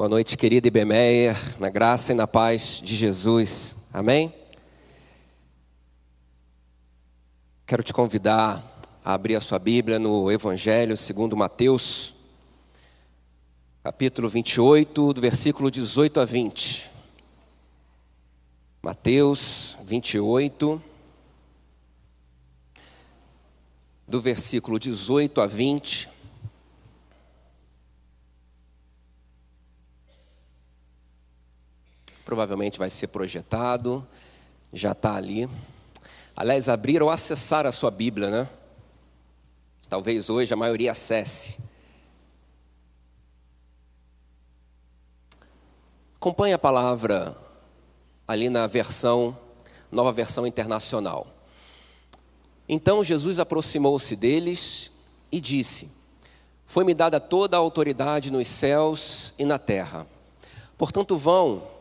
Boa 0.00 0.08
noite, 0.08 0.34
querida 0.34 0.66
Ibemeyer, 0.66 1.36
na 1.60 1.68
graça 1.68 2.12
e 2.12 2.14
na 2.14 2.26
paz 2.26 2.80
de 2.82 2.96
Jesus. 2.96 3.76
Amém? 3.92 4.32
Quero 7.66 7.82
te 7.82 7.92
convidar 7.92 8.80
a 9.04 9.12
abrir 9.12 9.36
a 9.36 9.42
sua 9.42 9.58
Bíblia 9.58 9.98
no 9.98 10.32
Evangelho 10.32 10.96
segundo 10.96 11.36
Mateus, 11.36 12.14
capítulo 13.84 14.30
28, 14.30 15.12
do 15.12 15.20
versículo 15.20 15.70
18 15.70 16.18
a 16.18 16.24
20. 16.24 16.90
Mateus 18.82 19.76
28, 19.84 20.82
do 24.08 24.18
versículo 24.18 24.78
18 24.78 25.42
a 25.42 25.46
20. 25.46 26.19
Provavelmente 32.30 32.78
vai 32.78 32.88
ser 32.88 33.08
projetado, 33.08 34.06
já 34.72 34.92
está 34.92 35.16
ali. 35.16 35.50
Aliás, 36.36 36.68
abrir 36.68 37.02
ou 37.02 37.10
acessar 37.10 37.66
a 37.66 37.72
sua 37.72 37.90
Bíblia, 37.90 38.30
né? 38.30 38.48
Talvez 39.88 40.30
hoje 40.30 40.54
a 40.54 40.56
maioria 40.56 40.92
acesse. 40.92 41.58
Acompanhe 46.14 46.54
a 46.54 46.58
palavra 46.58 47.36
ali 48.28 48.48
na 48.48 48.68
versão, 48.68 49.36
nova 49.90 50.12
versão 50.12 50.46
internacional. 50.46 51.26
Então 52.68 53.02
Jesus 53.02 53.40
aproximou-se 53.40 54.14
deles 54.14 54.92
e 55.32 55.40
disse: 55.40 55.90
Foi-me 56.64 56.94
dada 56.94 57.18
toda 57.18 57.56
a 57.56 57.58
autoridade 57.58 58.30
nos 58.30 58.46
céus 58.46 59.34
e 59.36 59.44
na 59.44 59.58
terra. 59.58 60.06
Portanto, 60.78 61.16
vão 61.16 61.79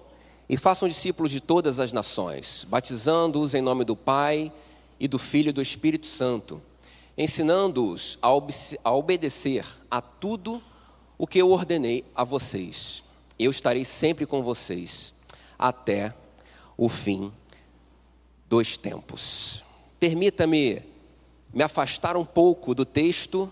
e 0.50 0.58
façam 0.58 0.89
discípulos 0.89 1.31
de 1.31 1.39
todas 1.39 1.80
as 1.80 1.94
nações, 1.94 2.66
batizando-os 2.67 3.53
em 3.53 3.61
nome 3.61 3.86
do 3.86 3.95
Pai 3.95 4.52
e 5.00 5.08
do 5.08 5.19
Filho 5.19 5.50
e 5.50 5.53
do 5.53 5.61
Espírito 5.61 6.08
Santo, 6.08 6.59
ensinando-os 7.16 8.17
a, 8.19 8.33
ob 8.33 8.52
a 8.83 8.91
obedecer 8.91 9.64
a 9.91 10.02
tudo 10.02 10.61
o 11.19 11.28
que 11.28 11.38
eu 11.38 11.52
ordenei 11.52 12.03
a 12.16 12.23
vocês. 12.23 13.03
Eu 13.38 13.52
estarei 13.52 13.86
sempre 13.86 14.25
com 14.25 14.41
vocês 14.41 15.14
até 15.58 16.16
o 16.75 16.89
fim 16.89 17.31
dos 18.47 18.75
tempos. 18.75 19.63
Permita-me 20.00 20.81
me 21.53 21.61
afastar 21.61 22.17
um 22.17 22.25
pouco 22.25 22.73
do 22.73 22.86
texto, 22.86 23.52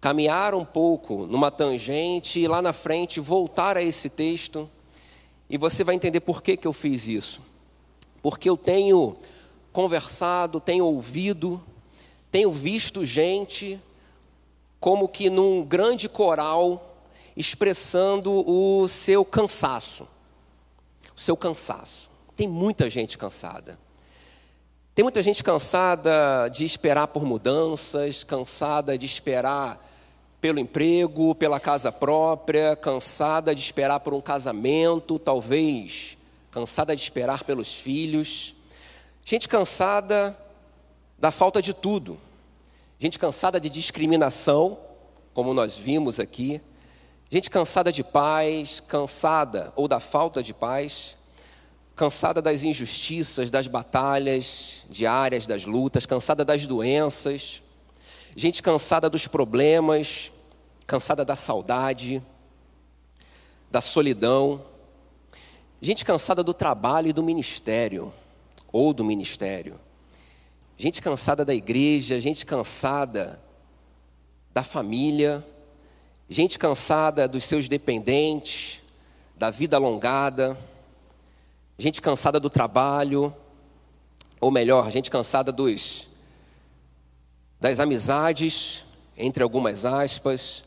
caminhar 0.00 0.54
um 0.54 0.64
pouco 0.64 1.26
numa 1.26 1.52
tangente 1.52 2.40
e 2.40 2.48
lá 2.48 2.60
na 2.60 2.72
frente 2.72 3.20
voltar 3.20 3.76
a 3.76 3.82
esse 3.82 4.08
texto 4.08 4.68
e 5.50 5.58
você 5.58 5.82
vai 5.82 5.96
entender 5.96 6.20
por 6.20 6.42
que, 6.42 6.56
que 6.56 6.66
eu 6.66 6.72
fiz 6.72 7.08
isso. 7.08 7.42
Porque 8.22 8.48
eu 8.48 8.56
tenho 8.56 9.16
conversado, 9.72 10.60
tenho 10.60 10.84
ouvido, 10.84 11.60
tenho 12.30 12.52
visto 12.52 13.04
gente 13.04 13.80
como 14.78 15.08
que 15.08 15.28
num 15.28 15.64
grande 15.64 16.08
coral 16.08 17.02
expressando 17.36 18.48
o 18.48 18.88
seu 18.88 19.24
cansaço. 19.24 20.06
O 21.16 21.20
seu 21.20 21.36
cansaço. 21.36 22.08
Tem 22.36 22.46
muita 22.46 22.88
gente 22.88 23.18
cansada. 23.18 23.76
Tem 24.94 25.02
muita 25.02 25.20
gente 25.20 25.42
cansada 25.42 26.48
de 26.48 26.64
esperar 26.64 27.08
por 27.08 27.24
mudanças, 27.24 28.22
cansada 28.22 28.96
de 28.96 29.04
esperar 29.04 29.89
pelo 30.40 30.58
emprego, 30.58 31.34
pela 31.34 31.60
casa 31.60 31.92
própria, 31.92 32.74
cansada 32.74 33.54
de 33.54 33.60
esperar 33.60 34.00
por 34.00 34.14
um 34.14 34.20
casamento, 34.20 35.18
talvez 35.18 36.16
cansada 36.50 36.96
de 36.96 37.02
esperar 37.02 37.44
pelos 37.44 37.74
filhos. 37.74 38.54
Gente 39.24 39.48
cansada 39.48 40.36
da 41.18 41.30
falta 41.30 41.62
de 41.62 41.72
tudo. 41.72 42.18
Gente 42.98 43.18
cansada 43.18 43.60
de 43.60 43.70
discriminação, 43.70 44.78
como 45.32 45.54
nós 45.54 45.76
vimos 45.76 46.18
aqui. 46.18 46.60
Gente 47.30 47.48
cansada 47.48 47.92
de 47.92 48.02
paz, 48.02 48.80
cansada 48.80 49.72
ou 49.76 49.86
da 49.86 50.00
falta 50.00 50.42
de 50.42 50.52
paz, 50.52 51.16
cansada 51.94 52.42
das 52.42 52.64
injustiças, 52.64 53.50
das 53.50 53.68
batalhas 53.68 54.84
diárias, 54.90 55.46
das 55.46 55.64
lutas, 55.64 56.04
cansada 56.06 56.44
das 56.44 56.66
doenças 56.66 57.62
gente 58.40 58.62
cansada 58.62 59.10
dos 59.10 59.26
problemas, 59.26 60.32
cansada 60.86 61.26
da 61.26 61.36
saudade, 61.36 62.22
da 63.70 63.82
solidão, 63.82 64.64
gente 65.78 66.06
cansada 66.06 66.42
do 66.42 66.54
trabalho 66.54 67.08
e 67.08 67.12
do 67.12 67.22
ministério, 67.22 68.10
ou 68.72 68.94
do 68.94 69.04
ministério, 69.04 69.78
gente 70.78 71.02
cansada 71.02 71.44
da 71.44 71.54
igreja, 71.54 72.18
gente 72.18 72.46
cansada 72.46 73.38
da 74.54 74.62
família, 74.62 75.46
gente 76.26 76.58
cansada 76.58 77.28
dos 77.28 77.44
seus 77.44 77.68
dependentes, 77.68 78.82
da 79.36 79.50
vida 79.50 79.76
alongada, 79.76 80.56
gente 81.76 82.00
cansada 82.00 82.40
do 82.40 82.48
trabalho, 82.48 83.36
ou 84.40 84.50
melhor, 84.50 84.90
gente 84.90 85.10
cansada 85.10 85.52
dos 85.52 86.08
das 87.60 87.78
amizades, 87.78 88.86
entre 89.14 89.42
algumas 89.42 89.84
aspas, 89.84 90.64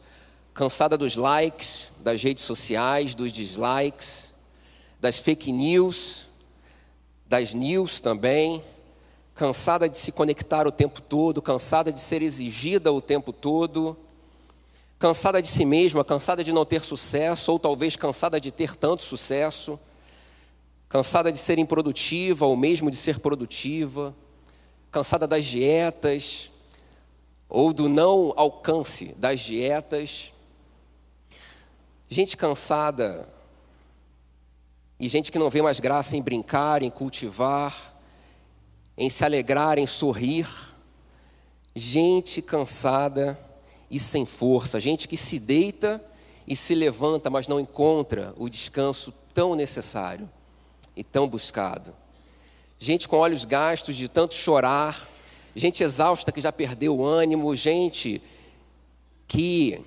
cansada 0.54 0.96
dos 0.96 1.16
likes, 1.16 1.92
das 2.00 2.22
redes 2.22 2.44
sociais, 2.44 3.16
dos 3.16 3.32
dislikes, 3.32 4.32
das 5.00 5.18
fake 5.18 5.52
news, 5.52 6.28
das 7.26 7.56
news 7.56 8.00
também, 8.00 8.64
cansada 9.34 9.90
de 9.90 9.98
se 9.98 10.12
conectar 10.12 10.68
o 10.68 10.72
tempo 10.72 11.02
todo, 11.02 11.42
cansada 11.42 11.92
de 11.92 12.00
ser 12.00 12.22
exigida 12.22 12.94
o 12.94 13.02
tempo 13.02 13.34
todo, 13.34 13.98
cansada 15.00 15.42
de 15.42 15.48
si 15.48 15.66
mesma, 15.66 16.06
cansada 16.06 16.44
de 16.44 16.54
não 16.54 16.64
ter 16.64 16.82
sucesso, 16.82 17.52
ou 17.52 17.58
talvez 17.58 17.96
cansada 17.96 18.40
de 18.40 18.52
ter 18.52 18.76
tanto 18.76 19.02
sucesso, 19.02 19.80
cansada 20.88 21.32
de 21.32 21.40
ser 21.40 21.58
improdutiva 21.58 22.46
ou 22.46 22.56
mesmo 22.56 22.92
de 22.92 22.98
ser 22.98 23.20
produtiva, 23.20 24.16
cansada 24.92 25.26
das 25.26 25.44
dietas, 25.44 26.52
ou 27.54 27.72
do 27.72 27.88
não 27.88 28.34
alcance 28.36 29.14
das 29.16 29.40
dietas. 29.40 30.34
Gente 32.10 32.36
cansada 32.36 33.30
e 35.00 35.08
gente 35.08 35.32
que 35.32 35.38
não 35.38 35.52
vê 35.52 35.62
mais 35.62 35.80
graça 35.80 36.18
em 36.18 36.22
brincar, 36.22 36.82
em 36.82 36.90
cultivar, 36.90 37.96
em 38.98 39.08
se 39.08 39.24
alegrar, 39.24 39.78
em 39.78 39.86
sorrir. 39.86 40.48
Gente 41.76 42.42
cansada 42.42 43.40
e 43.90 44.00
sem 44.00 44.26
força, 44.26 44.80
gente 44.80 45.08
que 45.08 45.16
se 45.16 45.38
deita 45.38 46.04
e 46.48 46.56
se 46.56 46.74
levanta, 46.74 47.30
mas 47.30 47.48
não 47.48 47.60
encontra 47.60 48.34
o 48.36 48.50
descanso 48.50 49.14
tão 49.32 49.54
necessário 49.54 50.28
e 50.96 51.04
tão 51.04 51.28
buscado. 51.28 51.94
Gente 52.80 53.08
com 53.08 53.18
olhos 53.18 53.46
gastos 53.46 53.96
de 53.96 54.08
tanto 54.08 54.34
chorar, 54.34 55.08
gente 55.56 55.84
exausta 55.84 56.32
que 56.32 56.42
já 56.42 56.52
perdeu 56.52 56.98
o 56.98 57.06
ânimo, 57.06 57.56
gente 57.56 58.22
que 59.28 59.80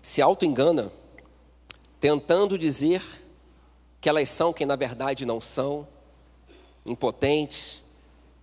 se 0.00 0.20
auto-engana, 0.22 0.90
tentando 2.00 2.58
dizer 2.58 3.02
que 4.00 4.08
elas 4.08 4.28
são 4.28 4.52
quem 4.52 4.66
na 4.66 4.76
verdade 4.76 5.24
não 5.24 5.40
são, 5.40 5.86
impotentes 6.84 7.82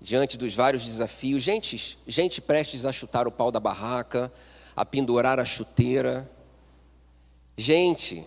diante 0.02 0.38
dos 0.38 0.56
vários 0.56 0.86
desafios, 0.86 1.44
gente, 1.44 1.98
gente 2.08 2.40
prestes 2.40 2.86
a 2.86 2.92
chutar 2.94 3.28
o 3.28 3.32
pau 3.32 3.52
da 3.52 3.60
barraca, 3.60 4.32
a 4.76 4.86
pendurar 4.86 5.40
a 5.40 5.46
chuteira, 5.46 6.30
gente 7.58 8.26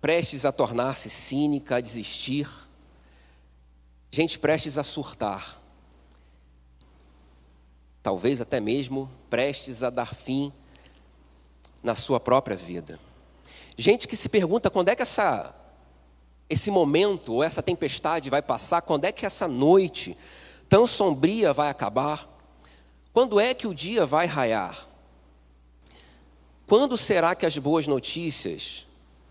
prestes 0.00 0.44
a 0.44 0.52
tornar-se 0.52 1.10
cínica, 1.10 1.76
a 1.76 1.80
desistir, 1.80 2.48
gente 4.10 4.38
prestes 4.38 4.78
a 4.78 4.84
surtar 4.84 5.61
talvez 8.02 8.40
até 8.40 8.60
mesmo 8.60 9.10
prestes 9.30 9.82
a 9.82 9.90
dar 9.90 10.14
fim 10.14 10.52
na 11.82 11.94
sua 11.94 12.18
própria 12.18 12.56
vida. 12.56 12.98
Gente 13.76 14.08
que 14.08 14.16
se 14.16 14.28
pergunta 14.28 14.70
quando 14.70 14.88
é 14.88 14.96
que 14.96 15.02
essa 15.02 15.54
esse 16.50 16.70
momento 16.70 17.32
ou 17.32 17.42
essa 17.42 17.62
tempestade 17.62 18.28
vai 18.28 18.42
passar, 18.42 18.82
quando 18.82 19.06
é 19.06 19.12
que 19.12 19.24
essa 19.24 19.48
noite 19.48 20.14
tão 20.68 20.86
sombria 20.86 21.52
vai 21.52 21.70
acabar? 21.70 22.28
Quando 23.10 23.40
é 23.40 23.54
que 23.54 23.66
o 23.66 23.74
dia 23.74 24.04
vai 24.04 24.26
raiar? 24.26 24.86
Quando 26.66 26.98
será 26.98 27.34
que 27.34 27.46
as 27.46 27.56
boas 27.56 27.86
notícias 27.86 28.86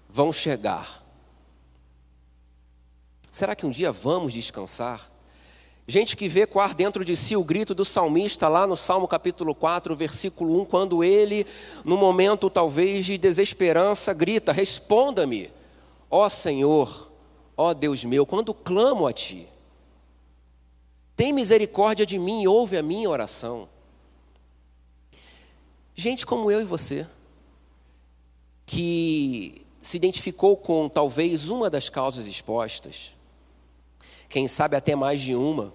vão 0.09 0.33
chegar? 0.33 1.03
Será 3.31 3.55
que 3.55 3.67
um 3.67 3.71
dia 3.71 3.91
vamos 3.91 4.33
descansar? 4.33 5.10
Gente 5.87 6.15
que 6.15 6.27
vê 6.27 6.45
coar 6.45 6.75
dentro 6.75 7.03
de 7.03 7.17
si 7.17 7.35
o 7.35 7.43
grito 7.43 7.73
do 7.73 7.83
salmista 7.83 8.47
lá 8.47 8.67
no 8.67 8.77
Salmo 8.77 9.07
capítulo 9.07 9.55
4, 9.55 9.95
versículo 9.95 10.61
1, 10.61 10.65
quando 10.65 11.03
ele, 11.03 11.45
no 11.83 11.97
momento 11.97 12.49
talvez 12.49 13.05
de 13.05 13.17
desesperança, 13.17 14.13
grita: 14.13 14.51
Responda-me, 14.51 15.51
ó 16.09 16.29
Senhor, 16.29 17.11
ó 17.57 17.73
Deus 17.73 18.05
meu, 18.05 18.25
quando 18.25 18.53
clamo 18.53 19.07
a 19.07 19.13
Ti. 19.13 19.47
Tem 21.15 21.33
misericórdia 21.33 22.05
de 22.05 22.17
mim 22.17 22.43
e 22.43 22.47
ouve 22.47 22.77
a 22.77 22.83
minha 22.83 23.09
oração. 23.09 23.67
Gente 25.95 26.25
como 26.25 26.49
eu 26.49 26.61
e 26.61 26.63
você, 26.63 27.05
que 28.65 29.65
se 29.81 29.97
identificou 29.97 30.55
com 30.55 30.87
talvez 30.87 31.49
uma 31.49 31.69
das 31.69 31.89
causas 31.89 32.27
expostas, 32.27 33.13
quem 34.31 34.47
sabe 34.47 34.77
até 34.77 34.95
mais 34.95 35.19
de 35.19 35.35
uma, 35.35 35.73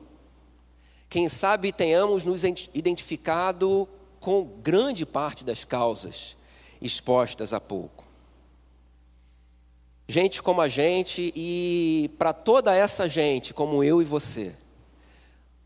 quem 1.10 1.28
sabe 1.28 1.70
tenhamos 1.70 2.24
nos 2.24 2.42
identificado 2.72 3.86
com 4.18 4.44
grande 4.62 5.04
parte 5.04 5.44
das 5.44 5.62
causas 5.62 6.38
expostas 6.80 7.52
há 7.52 7.60
pouco. 7.60 8.04
Gente 10.08 10.42
como 10.42 10.62
a 10.62 10.68
gente 10.68 11.30
e 11.36 12.10
para 12.16 12.32
toda 12.32 12.74
essa 12.74 13.06
gente, 13.06 13.52
como 13.52 13.84
eu 13.84 14.00
e 14.00 14.06
você, 14.06 14.56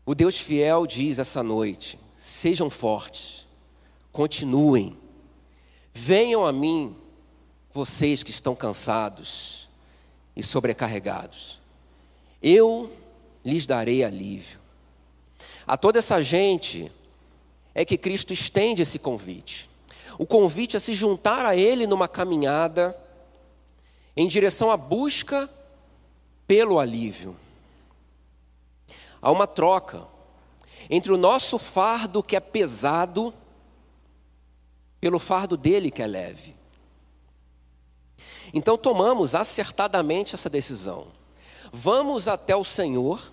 o 0.05 0.13
Deus 0.13 0.37
fiel 0.37 0.85
diz 0.85 1.17
essa 1.17 1.41
noite: 1.41 1.97
sejam 2.17 2.69
fortes, 2.69 3.47
continuem, 4.11 4.97
venham 5.93 6.45
a 6.45 6.51
mim, 6.51 6.93
vocês 7.71 8.21
que 8.21 8.31
estão 8.31 8.53
cansados 8.53 9.69
e 10.35 10.43
sobrecarregados, 10.43 11.60
eu 12.41 12.91
lhes 13.43 13.65
darei 13.65 14.03
alívio. 14.03 14.59
A 15.67 15.77
toda 15.77 15.99
essa 15.99 16.21
gente 16.21 16.91
é 17.73 17.85
que 17.85 17.97
Cristo 17.97 18.33
estende 18.33 18.81
esse 18.81 18.99
convite. 18.99 19.69
O 20.17 20.25
convite 20.25 20.75
a 20.75 20.79
se 20.79 20.93
juntar 20.93 21.45
a 21.45 21.55
Ele 21.55 21.87
numa 21.87 22.07
caminhada 22.07 22.97
em 24.15 24.27
direção 24.27 24.71
à 24.71 24.77
busca 24.77 25.49
pelo 26.45 26.79
alívio. 26.79 27.35
Há 29.21 29.31
uma 29.31 29.47
troca 29.47 30.07
entre 30.89 31.11
o 31.11 31.17
nosso 31.17 31.57
fardo 31.57 32.21
que 32.21 32.35
é 32.35 32.39
pesado 32.39 33.33
pelo 34.99 35.19
fardo 35.19 35.55
dele 35.55 35.89
que 35.89 36.01
é 36.01 36.07
leve. 36.07 36.55
Então 38.53 38.77
tomamos 38.77 39.33
acertadamente 39.33 40.35
essa 40.35 40.49
decisão. 40.49 41.07
Vamos 41.71 42.27
até 42.27 42.53
o 42.55 42.65
Senhor, 42.65 43.31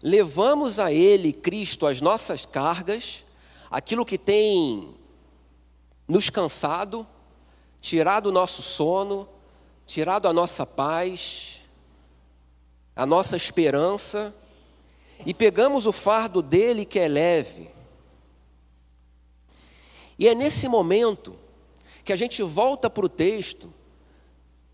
levamos 0.00 0.78
a 0.78 0.92
Ele, 0.92 1.32
Cristo, 1.32 1.86
as 1.86 2.00
nossas 2.00 2.46
cargas, 2.46 3.24
aquilo 3.68 4.06
que 4.06 4.16
tem 4.16 4.94
nos 6.06 6.30
cansado, 6.30 7.06
tirado 7.80 8.28
o 8.28 8.32
nosso 8.32 8.62
sono, 8.62 9.28
tirado 9.84 10.28
a 10.28 10.32
nossa 10.32 10.64
paz, 10.64 11.62
a 12.94 13.04
nossa 13.04 13.36
esperança, 13.36 14.32
e 15.26 15.34
pegamos 15.34 15.84
o 15.84 15.92
fardo 15.92 16.40
dele 16.40 16.84
que 16.84 16.98
é 16.98 17.08
leve. 17.08 17.70
E 20.16 20.28
é 20.28 20.34
nesse 20.34 20.68
momento 20.68 21.36
que 22.04 22.12
a 22.12 22.16
gente 22.16 22.40
volta 22.42 22.88
para 22.88 23.06
o 23.06 23.08
texto 23.08 23.72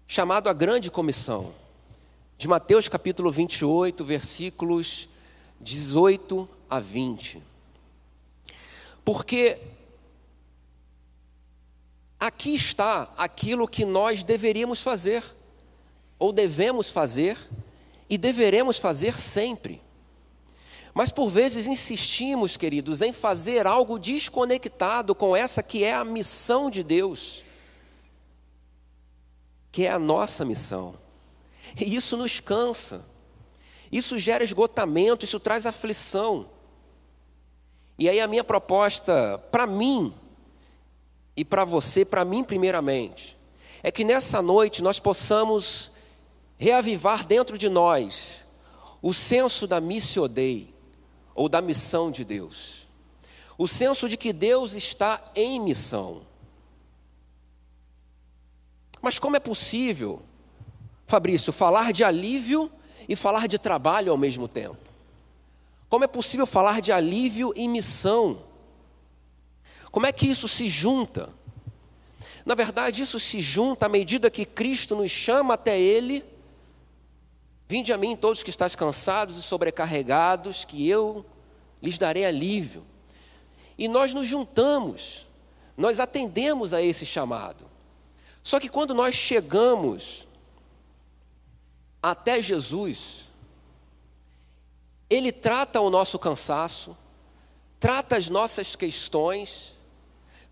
chamado 0.06 0.48
a 0.48 0.52
Grande 0.52 0.90
Comissão, 0.90 1.54
de 2.38 2.46
Mateus 2.46 2.88
capítulo 2.88 3.30
28, 3.30 4.04
versículos 4.04 5.08
18 5.60 6.48
a 6.68 6.80
20. 6.80 7.42
Porque 9.04 9.58
aqui 12.20 12.54
está 12.54 13.12
aquilo 13.16 13.66
que 13.66 13.84
nós 13.84 14.22
deveríamos 14.22 14.80
fazer, 14.80 15.24
ou 16.18 16.32
devemos 16.32 16.90
fazer, 16.90 17.38
e 18.08 18.16
deveremos 18.16 18.78
fazer 18.78 19.18
sempre. 19.18 19.82
Mas 20.94 21.10
por 21.10 21.28
vezes 21.28 21.66
insistimos, 21.66 22.56
queridos, 22.56 23.02
em 23.02 23.12
fazer 23.12 23.66
algo 23.66 23.98
desconectado 23.98 25.14
com 25.14 25.36
essa 25.36 25.62
que 25.62 25.84
é 25.84 25.94
a 25.94 26.04
missão 26.04 26.70
de 26.70 26.82
Deus 26.82 27.44
que 29.76 29.84
é 29.84 29.90
a 29.90 29.98
nossa 29.98 30.42
missão. 30.42 30.94
E 31.78 31.96
isso 31.96 32.16
nos 32.16 32.38
cansa, 32.40 33.04
isso 33.90 34.18
gera 34.18 34.44
esgotamento, 34.44 35.24
isso 35.24 35.40
traz 35.40 35.66
aflição. 35.66 36.48
E 37.98 38.08
aí 38.08 38.20
a 38.20 38.26
minha 38.26 38.44
proposta 38.44 39.38
para 39.50 39.66
mim 39.66 40.14
e 41.36 41.44
para 41.44 41.64
você, 41.64 42.04
para 42.04 42.24
mim 42.24 42.44
primeiramente, 42.44 43.36
é 43.82 43.90
que 43.90 44.04
nessa 44.04 44.42
noite 44.42 44.82
nós 44.82 45.00
possamos 45.00 45.90
reavivar 46.58 47.26
dentro 47.26 47.56
de 47.56 47.68
nós 47.68 48.44
o 49.02 49.12
senso 49.12 49.66
da 49.66 49.80
missio 49.80 50.26
Dei, 50.26 50.74
ou 51.36 51.48
da 51.48 51.60
missão 51.60 52.10
de 52.10 52.24
Deus. 52.24 52.86
O 53.58 53.68
senso 53.68 54.08
de 54.08 54.16
que 54.16 54.32
Deus 54.32 54.72
está 54.74 55.22
em 55.34 55.60
missão. 55.60 56.22
Mas 59.00 59.18
como 59.18 59.36
é 59.36 59.40
possível, 59.40 60.22
Fabrício, 61.06 61.52
falar 61.52 61.92
de 61.92 62.02
alívio 62.02 62.70
e 63.08 63.14
falar 63.14 63.46
de 63.46 63.58
trabalho 63.58 64.10
ao 64.10 64.18
mesmo 64.18 64.48
tempo? 64.48 64.76
Como 65.88 66.04
é 66.04 66.08
possível 66.08 66.46
falar 66.46 66.80
de 66.80 66.90
alívio 66.90 67.52
e 67.54 67.68
missão? 67.68 68.42
Como 69.92 70.04
é 70.04 70.12
que 70.12 70.26
isso 70.26 70.48
se 70.48 70.68
junta? 70.68 71.30
Na 72.44 72.54
verdade, 72.54 73.02
isso 73.02 73.18
se 73.20 73.40
junta 73.40 73.86
à 73.86 73.88
medida 73.88 74.30
que 74.30 74.44
Cristo 74.44 74.96
nos 74.96 75.10
chama 75.10 75.54
até 75.54 75.78
Ele. 75.78 76.24
Vinde 77.68 77.92
a 77.92 77.98
mim 77.98 78.16
todos 78.16 78.42
que 78.42 78.50
estáis 78.50 78.74
cansados 78.74 79.36
e 79.36 79.42
sobrecarregados, 79.42 80.64
que 80.64 80.88
eu 80.88 81.24
lhes 81.80 81.98
darei 81.98 82.24
alívio. 82.24 82.84
E 83.78 83.88
nós 83.88 84.12
nos 84.12 84.26
juntamos, 84.26 85.26
nós 85.76 86.00
atendemos 86.00 86.72
a 86.72 86.82
esse 86.82 87.06
chamado. 87.06 87.64
Só 88.42 88.58
que 88.58 88.68
quando 88.68 88.94
nós 88.94 89.14
chegamos 89.14 90.25
até 92.02 92.40
Jesus, 92.40 93.28
Ele 95.08 95.32
trata 95.32 95.80
o 95.80 95.90
nosso 95.90 96.18
cansaço, 96.18 96.96
trata 97.78 98.16
as 98.16 98.28
nossas 98.28 98.76
questões, 98.76 99.76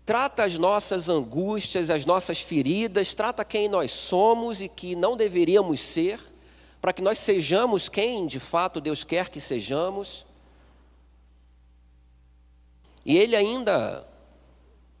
trata 0.05 0.43
as 0.43 0.57
nossas 0.57 1.09
angústias, 1.09 1.89
as 1.89 2.05
nossas 2.05 2.39
feridas, 2.41 3.13
trata 3.13 3.43
quem 3.43 3.67
nós 3.67 3.91
somos 3.91 4.61
e 4.61 4.69
que 4.69 4.95
não 4.95 5.17
deveríamos 5.17 5.79
ser, 5.79 6.19
para 6.79 6.93
que 6.93 7.01
nós 7.01 7.17
sejamos 7.17 7.89
quem 7.89 8.27
de 8.27 8.39
fato 8.39 8.79
Deus 8.79 9.03
quer 9.03 9.29
que 9.29 9.41
sejamos. 9.41 10.25
E 13.03 13.17
Ele 13.17 13.35
ainda 13.35 14.07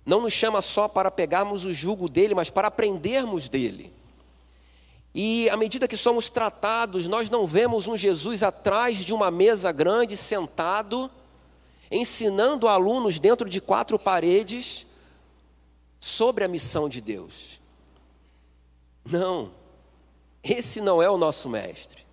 não 0.05 0.21
nos 0.21 0.33
chama 0.33 0.61
só 0.61 0.87
para 0.87 1.09
pegarmos 1.09 1.65
o 1.65 1.73
jugo 1.73 2.07
dele, 2.07 2.35
mas 2.35 2.49
para 2.49 2.67
aprendermos 2.67 3.49
dele. 3.49 3.94
E 5.17 5.49
à 5.49 5.55
medida 5.55 5.87
que 5.87 5.95
somos 5.95 6.29
tratados, 6.29 7.07
nós 7.07 7.29
não 7.29 7.47
vemos 7.47 7.87
um 7.87 7.95
Jesus 7.95 8.43
atrás 8.43 8.97
de 8.97 9.13
uma 9.13 9.31
mesa 9.31 9.71
grande, 9.71 10.17
sentado, 10.17 11.09
ensinando 11.89 12.67
alunos 12.67 13.17
dentro 13.17 13.49
de 13.49 13.61
quatro 13.61 13.97
paredes 13.97 14.85
sobre 16.01 16.43
a 16.43 16.49
missão 16.49 16.89
de 16.89 16.99
Deus. 16.99 17.61
Não, 19.09 19.53
esse 20.43 20.81
não 20.81 21.01
é 21.01 21.09
o 21.09 21.17
nosso 21.17 21.47
mestre. 21.47 22.05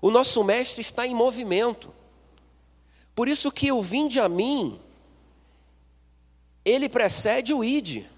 O 0.00 0.10
nosso 0.10 0.42
mestre 0.42 0.80
está 0.80 1.06
em 1.06 1.14
movimento. 1.14 1.92
Por 3.14 3.28
isso 3.28 3.52
que 3.52 3.70
o 3.70 3.82
vinde 3.82 4.18
a 4.18 4.30
mim 4.30 4.80
ele 6.64 6.88
precede 6.88 7.52
o 7.52 7.62
ide 7.62 8.08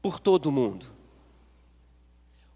por 0.00 0.18
todo 0.18 0.50
mundo. 0.50 0.97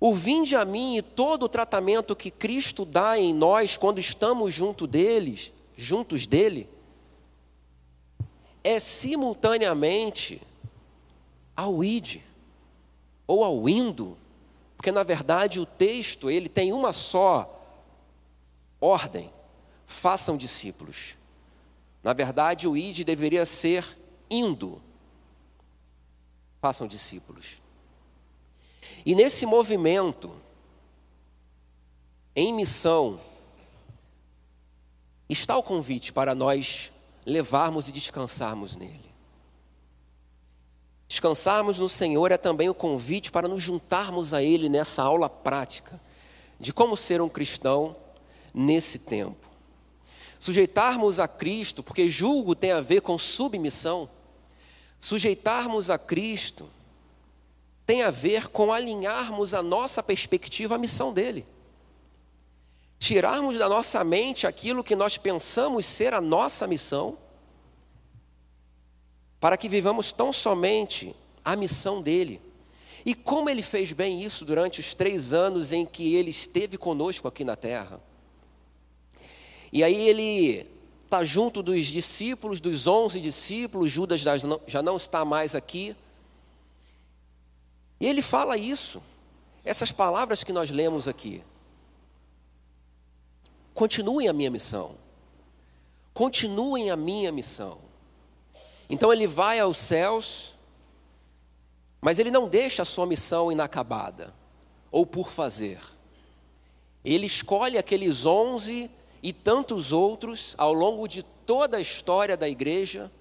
O 0.05 0.17
vinde 0.17 0.57
a 0.57 0.65
mim 0.65 0.97
e 0.97 1.01
todo 1.01 1.45
o 1.45 1.49
tratamento 1.49 2.17
que 2.17 2.29
Cristo 2.29 2.85
dá 2.85 3.17
em 3.17 3.33
nós 3.33 3.77
quando 3.77 4.01
estamos 4.01 4.53
junto 4.53 4.85
deles, 4.85 5.53
juntos 5.77 6.27
dele, 6.27 6.69
é 8.65 8.81
simultaneamente 8.81 10.43
ao 11.55 11.85
ide 11.85 12.21
ou 13.29 13.45
ao 13.45 13.69
indo, 13.69 14.19
porque 14.77 14.91
na 14.91 15.05
verdade 15.05 15.61
o 15.61 15.67
texto 15.67 16.29
ele 16.29 16.49
tem 16.49 16.73
uma 16.73 16.93
só 16.93 17.65
ordem: 18.81 19.33
façam 19.87 20.37
discípulos. 20.37 21.17
Na 22.03 22.13
verdade, 22.13 22.67
o 22.67 22.77
ide 22.77 23.05
deveria 23.05 23.47
ser 23.47 23.97
indo, 24.29 24.83
façam 26.61 26.89
discípulos. 26.89 27.62
E 29.05 29.15
nesse 29.15 29.47
movimento, 29.47 30.31
em 32.35 32.53
missão, 32.53 33.21
está 35.29 35.57
o 35.57 35.63
convite 35.63 36.13
para 36.13 36.35
nós 36.35 36.93
levarmos 37.25 37.89
e 37.89 37.93
descansarmos 37.93 38.77
nele. 38.77 39.13
Descansarmos 41.09 41.79
no 41.79 41.89
Senhor 41.89 42.33
é 42.33 42.39
também 42.39 42.69
o 42.69 42.75
convite 42.75 43.31
para 43.31 43.47
nos 43.47 43.63
juntarmos 43.63 44.33
a 44.33 44.43
Ele 44.43 44.69
nessa 44.69 45.03
aula 45.03 45.29
prática 45.29 46.01
de 46.59 46.73
como 46.73 46.97
ser 46.97 47.21
um 47.21 47.29
cristão 47.29 47.97
nesse 48.55 48.99
tempo. 48.99 49.49
Sujeitarmos 50.39 51.21
a 51.21 51.29
Cristo, 51.29 51.83
porque 51.83 52.09
julgo 52.09 52.55
tem 52.55 52.73
a 52.73 52.81
ver 52.81 53.03
com 53.03 53.19
submissão, 53.19 54.09
sujeitarmos 54.99 55.91
a 55.91 55.99
Cristo 55.99 56.69
tem 57.93 58.01
a 58.01 58.11
ver 58.11 58.49
com 58.49 58.73
alinharmos 58.73 59.53
a 59.53 59.63
nossa 59.63 60.03
perspectiva 60.03 60.77
à 60.77 60.79
missão 60.79 61.13
dele. 61.13 61.45
Tirarmos 62.99 63.59
da 63.59 63.69
nossa 63.69 64.03
mente 64.03 64.47
aquilo 64.47 64.83
que 64.83 64.97
nós 64.97 65.19
pensamos 65.19 65.85
ser 65.85 66.15
a 66.15 66.21
nossa 66.23 66.67
missão, 66.67 67.19
para 69.39 69.59
que 69.59 69.69
vivamos 69.69 70.11
tão 70.11 70.33
somente 70.33 71.15
a 71.45 71.55
missão 71.55 72.01
dele. 72.01 72.41
E 73.05 73.15
como 73.15 73.51
ele 73.51 73.61
fez 73.61 73.93
bem 73.93 74.23
isso 74.23 74.43
durante 74.47 74.81
os 74.81 74.95
três 74.95 75.35
anos 75.35 75.71
em 75.71 75.85
que 75.85 76.15
ele 76.15 76.31
esteve 76.31 76.79
conosco 76.79 77.29
aqui 77.29 77.45
na 77.45 77.57
terra. 77.57 78.01
E 79.71 79.85
aí 79.85 80.09
ele 80.09 80.67
está 81.05 81.23
junto 81.23 81.63
dos 81.63 81.85
discípulos, 81.85 82.59
dos 82.59 82.87
onze 82.87 83.21
discípulos, 83.21 83.93
Judas 83.93 84.23
já 84.67 84.83
não 84.83 84.97
está 84.97 85.27
mais 85.27 85.55
aqui. 85.55 85.95
E 88.03 88.07
ele 88.09 88.21
fala 88.21 88.57
isso, 88.57 89.01
essas 89.65 89.93
palavras 89.93 90.43
que 90.43 90.53
nós 90.53 90.71
lemos 90.71 91.07
aqui. 91.07 91.41
Continuem 93.73 94.27
a 94.27 94.33
minha 94.33 94.51
missão. 94.51 94.97
Continuem 96.13 96.91
a 96.91 96.97
minha 96.97 97.31
missão. 97.31 97.79
Então 98.91 99.13
ele 99.13 99.29
vai 99.29 99.61
aos 99.61 99.79
céus, 99.79 100.57
mas 102.01 102.19
ele 102.19 102.33
não 102.33 102.49
deixa 102.49 102.83
a 102.83 102.85
sua 102.85 103.07
missão 103.07 103.53
inacabada 103.53 104.35
ou 104.91 105.07
por 105.07 105.31
fazer. 105.31 105.79
Ele 107.05 107.27
escolhe 107.27 107.79
aqueles 107.79 108.27
onze 108.27 108.91
e 109.23 109.33
tantos 109.33 109.93
outros 109.93 110.57
ao 110.59 110.73
longo 110.73 111.07
de 111.07 111.23
toda 111.23 111.77
a 111.77 111.81
história 111.81 112.37
da 112.37 112.49
igreja 112.49 113.13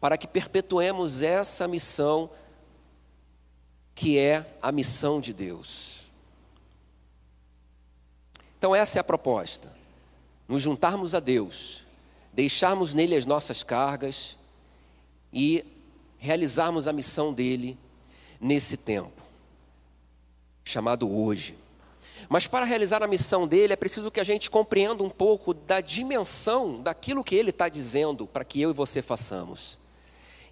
para 0.00 0.16
que 0.16 0.28
perpetuemos 0.28 1.22
essa 1.22 1.66
missão 1.66 2.30
que 3.94 4.18
é 4.18 4.56
a 4.60 4.72
missão 4.72 5.20
de 5.20 5.32
Deus. 5.32 6.06
Então, 8.58 8.74
essa 8.74 8.98
é 8.98 9.00
a 9.00 9.04
proposta: 9.04 9.72
nos 10.48 10.62
juntarmos 10.62 11.14
a 11.14 11.20
Deus, 11.20 11.84
deixarmos 12.32 12.94
nele 12.94 13.16
as 13.16 13.24
nossas 13.24 13.62
cargas 13.62 14.36
e 15.32 15.64
realizarmos 16.18 16.86
a 16.86 16.92
missão 16.92 17.32
dele 17.32 17.76
nesse 18.40 18.76
tempo, 18.76 19.20
chamado 20.64 21.10
hoje. 21.12 21.56
Mas 22.28 22.46
para 22.46 22.64
realizar 22.64 23.02
a 23.02 23.08
missão 23.08 23.46
dele 23.46 23.72
é 23.72 23.76
preciso 23.76 24.10
que 24.10 24.20
a 24.20 24.24
gente 24.24 24.48
compreenda 24.50 25.02
um 25.02 25.10
pouco 25.10 25.52
da 25.52 25.80
dimensão 25.80 26.80
daquilo 26.80 27.24
que 27.24 27.34
ele 27.34 27.50
está 27.50 27.68
dizendo 27.68 28.26
para 28.26 28.44
que 28.44 28.60
eu 28.60 28.70
e 28.70 28.74
você 28.74 29.02
façamos. 29.02 29.78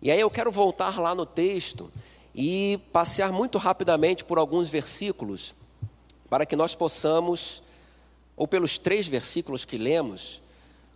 E 0.02 0.11
aí 0.11 0.20
eu 0.20 0.30
quero 0.30 0.50
voltar 0.50 0.99
lá 0.99 1.14
no 1.14 1.25
texto 1.25 1.92
e 2.35 2.81
passear 2.93 3.33
muito 3.33 3.59
rapidamente 3.59 4.25
por 4.25 4.39
alguns 4.39 4.69
versículos, 4.69 5.55
para 6.29 6.47
que 6.47 6.57
nós 6.57 6.75
possamos, 6.75 7.63
ou 8.37 8.47
pelos 8.47 8.79
três 8.79 9.07
versículos 9.09 9.65
que 9.65 9.77
lemos, 9.77 10.41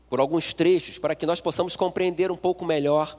por 0.09 0.21
alguns 0.21 0.55
trechos, 0.55 0.99
para 0.99 1.15
que 1.15 1.27
nós 1.27 1.41
possamos 1.41 1.77
compreender 1.77 2.31
um 2.31 2.37
pouco 2.37 2.65
melhor 2.65 3.19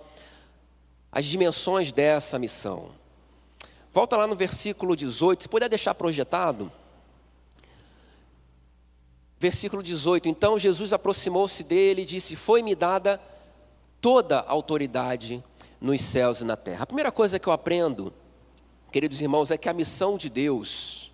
as 1.11 1.25
dimensões 1.25 1.91
dessa 1.91 2.39
missão. 2.39 2.89
Volta 3.91 4.17
lá 4.17 4.27
no 4.27 4.35
versículo 4.35 4.95
18, 4.95 5.43
se 5.43 5.49
puder 5.49 5.69
deixar 5.69 5.95
projetado. 5.95 6.71
Versículo 9.39 9.81
18: 9.83 10.27
Então 10.27 10.59
Jesus 10.59 10.91
aproximou-se 10.91 11.63
dele 11.63 12.01
e 12.01 12.05
disse: 12.05 12.35
Foi-me 12.35 12.75
dada 12.75 13.21
toda 14.01 14.39
a 14.39 14.51
autoridade 14.51 15.43
nos 15.79 16.01
céus 16.01 16.41
e 16.41 16.45
na 16.45 16.55
terra. 16.55 16.83
A 16.83 16.87
primeira 16.87 17.11
coisa 17.11 17.39
que 17.39 17.47
eu 17.47 17.53
aprendo, 17.53 18.13
queridos 18.91 19.21
irmãos, 19.21 19.51
é 19.51 19.57
que 19.57 19.69
a 19.69 19.73
missão 19.73 20.17
de 20.17 20.29
Deus 20.29 21.11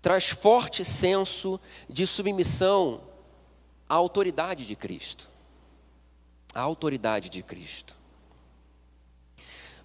traz 0.00 0.28
forte 0.28 0.84
senso 0.84 1.58
de 1.88 2.06
submissão 2.06 3.00
à 3.88 3.94
autoridade 3.94 4.66
de 4.66 4.76
Cristo. 4.76 5.30
A 6.54 6.60
autoridade 6.60 7.28
de 7.28 7.42
Cristo. 7.42 7.96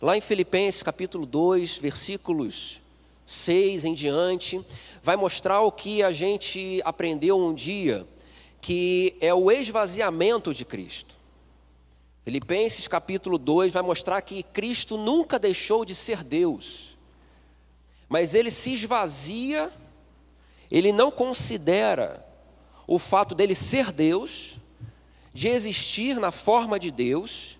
Lá 0.02 0.16
em 0.16 0.22
Filipenses 0.22 0.82
capítulo 0.82 1.26
2, 1.26 1.78
versículos 1.78 2.82
6 3.26 3.86
em 3.86 3.94
diante, 3.94 4.66
vai 5.04 5.16
mostrar 5.16 5.62
o 5.62 5.72
que 5.72 6.02
a 6.02 6.12
gente 6.12 6.82
aprendeu 6.84 7.38
um 7.38 7.54
dia, 7.54 8.08
que 8.62 9.16
é 9.22 9.34
o 9.34 9.52
esvaziamento 9.52 10.54
de 10.54 10.64
Cristo. 10.66 11.19
Filipenses 12.30 12.88
capítulo 12.88 13.40
2 13.40 13.74
vai 13.74 13.82
mostrar 13.82 14.22
que 14.22 14.44
Cristo 14.44 15.00
nunca 15.00 15.40
deixou 15.40 15.84
de 15.84 15.96
ser 15.96 16.24
Deus, 16.24 16.96
mas 18.08 18.36
ele 18.36 18.52
se 18.52 18.76
esvazia, 18.76 19.74
ele 20.70 20.94
não 20.94 21.10
considera 21.10 22.24
o 22.86 23.00
fato 23.00 23.34
dele 23.34 23.56
ser 23.56 23.92
Deus, 23.92 24.58
de 25.34 25.48
existir 25.48 26.20
na 26.20 26.32
forma 26.32 26.78
de 26.78 26.92
Deus, 26.92 27.58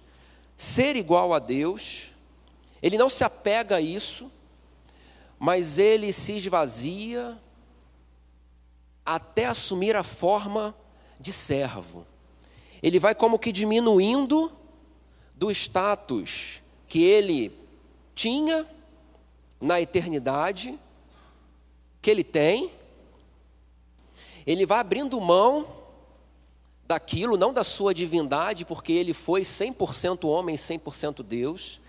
ser 0.56 0.96
igual 0.96 1.34
a 1.34 1.40
Deus, 1.40 2.12
ele 2.80 2.96
não 2.96 3.10
se 3.10 3.24
apega 3.24 3.78
a 3.78 3.82
isso, 3.82 4.32
mas 5.40 5.80
ele 5.80 6.14
se 6.14 6.34
esvazia 6.34 7.40
até 9.04 9.48
assumir 9.48 9.96
a 9.96 10.04
forma 10.04 10.76
de 11.20 11.34
servo. 11.34 12.06
Ele 12.84 13.00
vai 13.00 13.16
como 13.16 13.40
que 13.40 13.52
diminuindo 13.52 14.59
do 15.40 15.50
status 15.50 16.62
que 16.86 17.02
ele 17.02 17.58
tinha 18.14 18.68
na 19.62 19.80
eternidade, 19.80 20.78
que 22.02 22.12
ele 22.12 22.26
tem, 22.26 22.70
ele 24.46 24.66
vai 24.66 24.80
abrindo 24.80 25.20
mão 25.22 25.66
daquilo, 26.86 27.38
não 27.38 27.54
da 27.54 27.64
sua 27.64 27.94
divindade, 27.94 28.66
porque 28.66 28.92
ele 28.92 29.14
foi 29.14 29.44
100% 29.44 30.28
homem, 30.28 30.58
100% 30.58 31.24
Deus, 31.24 31.80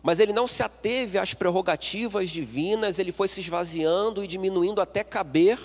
mas 0.00 0.20
ele 0.20 0.32
não 0.32 0.46
se 0.46 0.62
ateve 0.62 1.18
às 1.18 1.34
prerrogativas 1.34 2.30
divinas, 2.30 3.00
ele 3.00 3.10
foi 3.10 3.26
se 3.26 3.40
esvaziando 3.40 4.22
e 4.22 4.28
diminuindo 4.28 4.80
até 4.80 5.02
caber 5.02 5.58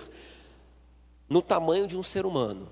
no 1.29 1.41
tamanho 1.43 1.85
de 1.85 1.95
um 1.95 2.03
ser 2.03 2.25
humano, 2.25 2.67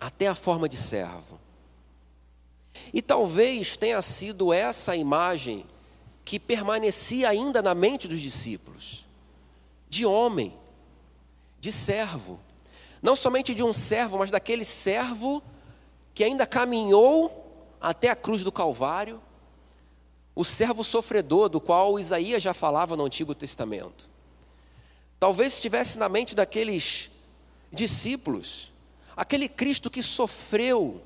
até 0.00 0.28
a 0.28 0.34
forma 0.34 0.66
de 0.66 0.78
servo. 0.78 1.43
E 2.92 3.00
talvez 3.00 3.76
tenha 3.76 4.00
sido 4.02 4.52
essa 4.52 4.96
imagem 4.96 5.66
que 6.24 6.40
permanecia 6.40 7.28
ainda 7.28 7.62
na 7.62 7.74
mente 7.74 8.08
dos 8.08 8.20
discípulos, 8.20 9.04
de 9.88 10.06
homem, 10.06 10.56
de 11.60 11.70
servo, 11.70 12.40
não 13.02 13.14
somente 13.14 13.54
de 13.54 13.62
um 13.62 13.72
servo, 13.72 14.18
mas 14.18 14.30
daquele 14.30 14.64
servo 14.64 15.42
que 16.14 16.24
ainda 16.24 16.46
caminhou 16.46 17.44
até 17.80 18.08
a 18.08 18.16
cruz 18.16 18.42
do 18.42 18.50
Calvário, 18.50 19.20
o 20.34 20.44
servo 20.44 20.82
sofredor 20.82 21.48
do 21.48 21.60
qual 21.60 21.98
Isaías 21.98 22.42
já 22.42 22.54
falava 22.54 22.96
no 22.96 23.04
Antigo 23.04 23.34
Testamento. 23.34 24.08
Talvez 25.20 25.54
estivesse 25.54 25.98
na 25.98 26.08
mente 26.08 26.34
daqueles 26.34 27.10
discípulos, 27.72 28.72
aquele 29.16 29.48
Cristo 29.48 29.90
que 29.90 30.02
sofreu 30.02 31.02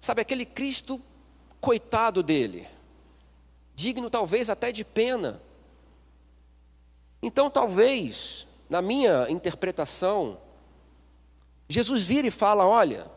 Sabe, 0.00 0.20
aquele 0.20 0.44
Cristo 0.44 1.00
coitado 1.60 2.22
dele, 2.22 2.68
digno 3.74 4.08
talvez 4.08 4.48
até 4.48 4.70
de 4.70 4.84
pena. 4.84 5.42
Então, 7.22 7.50
talvez, 7.50 8.46
na 8.68 8.80
minha 8.80 9.26
interpretação, 9.28 10.38
Jesus 11.68 12.02
vira 12.02 12.26
e 12.26 12.30
fala: 12.30 12.66
Olha, 12.66 13.10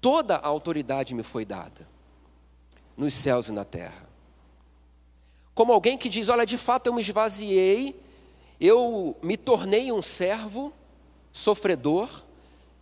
toda 0.00 0.36
a 0.36 0.46
autoridade 0.46 1.14
me 1.14 1.22
foi 1.22 1.44
dada, 1.44 1.88
nos 2.96 3.14
céus 3.14 3.48
e 3.48 3.52
na 3.52 3.64
terra. 3.64 4.06
Como 5.54 5.72
alguém 5.72 5.96
que 5.96 6.08
diz: 6.08 6.28
Olha, 6.28 6.44
de 6.44 6.58
fato 6.58 6.88
eu 6.88 6.94
me 6.94 7.00
esvaziei, 7.00 7.98
eu 8.60 9.16
me 9.22 9.36
tornei 9.36 9.90
um 9.90 10.02
servo 10.02 10.72
sofredor, 11.32 12.08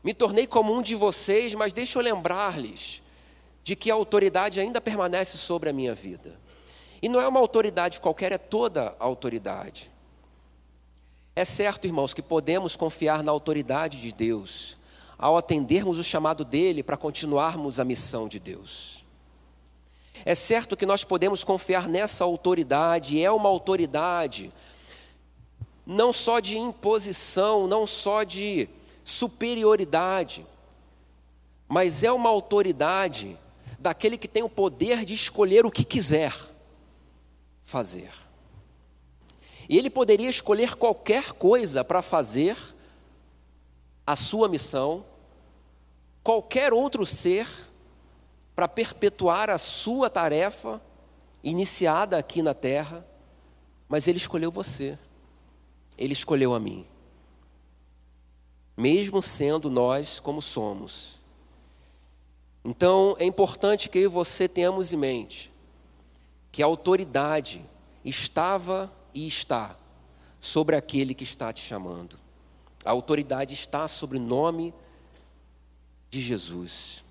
me 0.03 0.13
tornei 0.13 0.47
como 0.47 0.75
um 0.75 0.83
de 0.83 0.95
vocês, 0.95 1.55
mas 1.55 1.73
deixa 1.73 1.99
eu 1.99 2.03
lembrar-lhes 2.03 3.03
de 3.63 3.77
que 3.77 3.91
a 3.91 3.95
autoridade 3.95 4.61
ainda 4.61 4.81
permanece 4.81 5.39
sobre 5.39 5.71
a 5.71 5.73
minha 5.73 5.95
vida. 5.95 6.39
E 7.03 7.09
não 7.09 7.21
é 7.21 7.29
uma 7.29 7.41
autoridade 7.41 8.01
qualquer, 8.01 8.33
é 8.33 8.39
toda 8.39 8.95
a 8.99 9.05
autoridade. 9.05 9.91
É 11.35 11.45
certo, 11.45 11.87
irmãos, 11.87 12.13
que 12.13 12.23
podemos 12.23 12.77
confiar 12.77 13.23
na 13.23 13.33
autoridade 13.33 14.01
de 14.01 14.13
Deus, 14.13 14.77
ao 15.17 15.37
atendermos 15.37 15.99
o 15.99 16.05
chamado 16.05 16.45
dele 16.45 16.83
para 16.83 16.97
continuarmos 16.97 17.79
a 17.81 17.85
missão 17.85 18.29
de 18.29 18.39
Deus. 18.39 19.05
É 20.25 20.35
certo 20.35 20.77
que 20.77 20.85
nós 20.85 21.05
podemos 21.05 21.45
confiar 21.45 21.89
nessa 21.89 22.25
autoridade, 22.25 23.23
é 23.23 23.31
uma 23.31 23.49
autoridade 23.49 24.53
não 25.87 26.13
só 26.13 26.41
de 26.41 26.59
imposição, 26.59 27.67
não 27.67 27.87
só 27.87 28.23
de 28.23 28.69
superioridade, 29.03 30.47
mas 31.67 32.03
é 32.03 32.13
uma 32.13 32.29
autoridade 32.29 33.37
daquele 33.81 34.19
que 34.19 34.29
tem 34.29 34.43
o 34.43 34.49
poder 34.49 35.07
de 35.07 35.15
escolher 35.15 35.65
o 35.65 35.71
que 35.71 35.83
quiser 35.83 36.35
fazer. 37.65 38.13
E 39.67 39.79
ele 39.79 39.89
poderia 39.89 40.29
escolher 40.29 40.77
qualquer 40.77 41.33
coisa 41.33 41.83
para 41.83 42.03
fazer 42.03 42.59
a 44.07 44.15
sua 44.15 44.49
missão, 44.49 45.07
qualquer 46.23 46.73
outro 46.73 47.07
ser 47.07 47.49
para 48.55 48.69
perpetuar 48.69 49.49
a 49.49 49.57
sua 49.57 50.11
tarefa 50.11 50.83
iniciada 51.43 52.19
aqui 52.19 52.43
na 52.43 52.53
terra, 52.53 53.07
mas 53.89 54.07
ele 54.07 54.19
escolheu 54.19 54.51
você. 54.51 54.99
Ele 55.97 56.13
escolheu 56.13 56.55
a 56.55 56.61
mim. 56.61 56.87
Mesmo 58.77 59.23
sendo 59.23 59.71
nós 59.71 60.19
como 60.19 60.43
somos. 60.43 61.20
Então, 62.65 63.17
é 63.19 63.25
importante 63.25 63.89
que 63.89 63.99
eu 63.99 64.05
e 64.05 64.09
você 64.09 64.49
tenhamos 64.49 64.93
em 64.93 64.97
mente 64.97 65.51
que 66.53 66.63
a 66.63 66.67
autoridade 66.67 67.65
estava 68.05 68.93
e 69.15 69.27
está 69.27 69.77
sobre 70.39 70.77
aquele 70.77 71.15
que 71.15 71.25
está 71.25 71.53
te 71.53 71.61
chamando. 71.61 72.19
A 72.85 72.91
autoridade 72.91 73.55
está 73.55 73.87
sobre 73.87 74.19
o 74.19 74.21
nome 74.21 74.75
de 76.11 76.21
Jesus. 76.21 77.05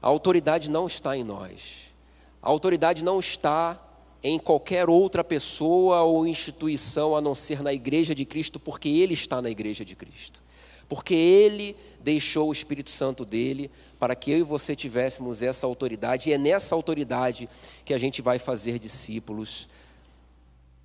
A 0.00 0.08
autoridade 0.08 0.70
não 0.70 0.86
está 0.86 1.16
em 1.16 1.24
nós. 1.24 1.94
A 2.40 2.48
autoridade 2.48 3.04
não 3.04 3.18
está 3.20 3.82
em 4.22 4.38
qualquer 4.38 4.88
outra 4.88 5.22
pessoa 5.22 6.02
ou 6.02 6.26
instituição 6.26 7.14
a 7.14 7.20
não 7.20 7.34
ser 7.34 7.62
na 7.62 7.72
igreja 7.72 8.14
de 8.14 8.24
Cristo, 8.24 8.58
porque 8.58 8.88
Ele 8.88 9.14
está 9.14 9.42
na 9.42 9.50
igreja 9.50 9.84
de 9.84 9.94
Cristo. 9.94 10.42
Porque 10.88 11.14
Ele 11.14 11.76
deixou 12.00 12.48
o 12.48 12.52
Espírito 12.52 12.90
Santo 12.90 13.24
dele 13.24 13.70
para 13.98 14.14
que 14.14 14.30
eu 14.30 14.38
e 14.38 14.42
você 14.42 14.76
tivéssemos 14.76 15.42
essa 15.42 15.66
autoridade, 15.66 16.28
e 16.28 16.32
é 16.32 16.38
nessa 16.38 16.74
autoridade 16.74 17.48
que 17.84 17.94
a 17.94 17.98
gente 17.98 18.20
vai 18.20 18.38
fazer 18.38 18.78
discípulos 18.78 19.68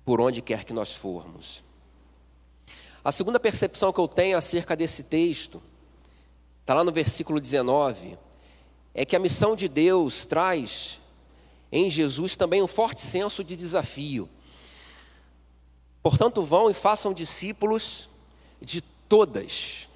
por 0.04 0.20
onde 0.20 0.42
quer 0.42 0.64
que 0.64 0.72
nós 0.72 0.94
formos. 0.94 1.62
A 3.04 3.12
segunda 3.12 3.38
percepção 3.38 3.92
que 3.92 4.00
eu 4.00 4.08
tenho 4.08 4.36
acerca 4.36 4.74
desse 4.74 5.02
texto, 5.02 5.62
está 6.60 6.74
lá 6.74 6.84
no 6.84 6.92
versículo 6.92 7.40
19, 7.40 8.18
é 8.94 9.04
que 9.04 9.16
a 9.16 9.20
missão 9.20 9.54
de 9.54 9.68
Deus 9.68 10.24
traz 10.26 11.00
em 11.70 11.90
Jesus 11.90 12.36
também 12.36 12.62
um 12.62 12.66
forte 12.66 13.00
senso 13.00 13.42
de 13.42 13.56
desafio. 13.56 14.28
Portanto, 16.02 16.42
vão 16.42 16.70
e 16.70 16.74
façam 16.74 17.14
discípulos 17.14 18.08
de 18.60 18.80
todas 18.80 19.88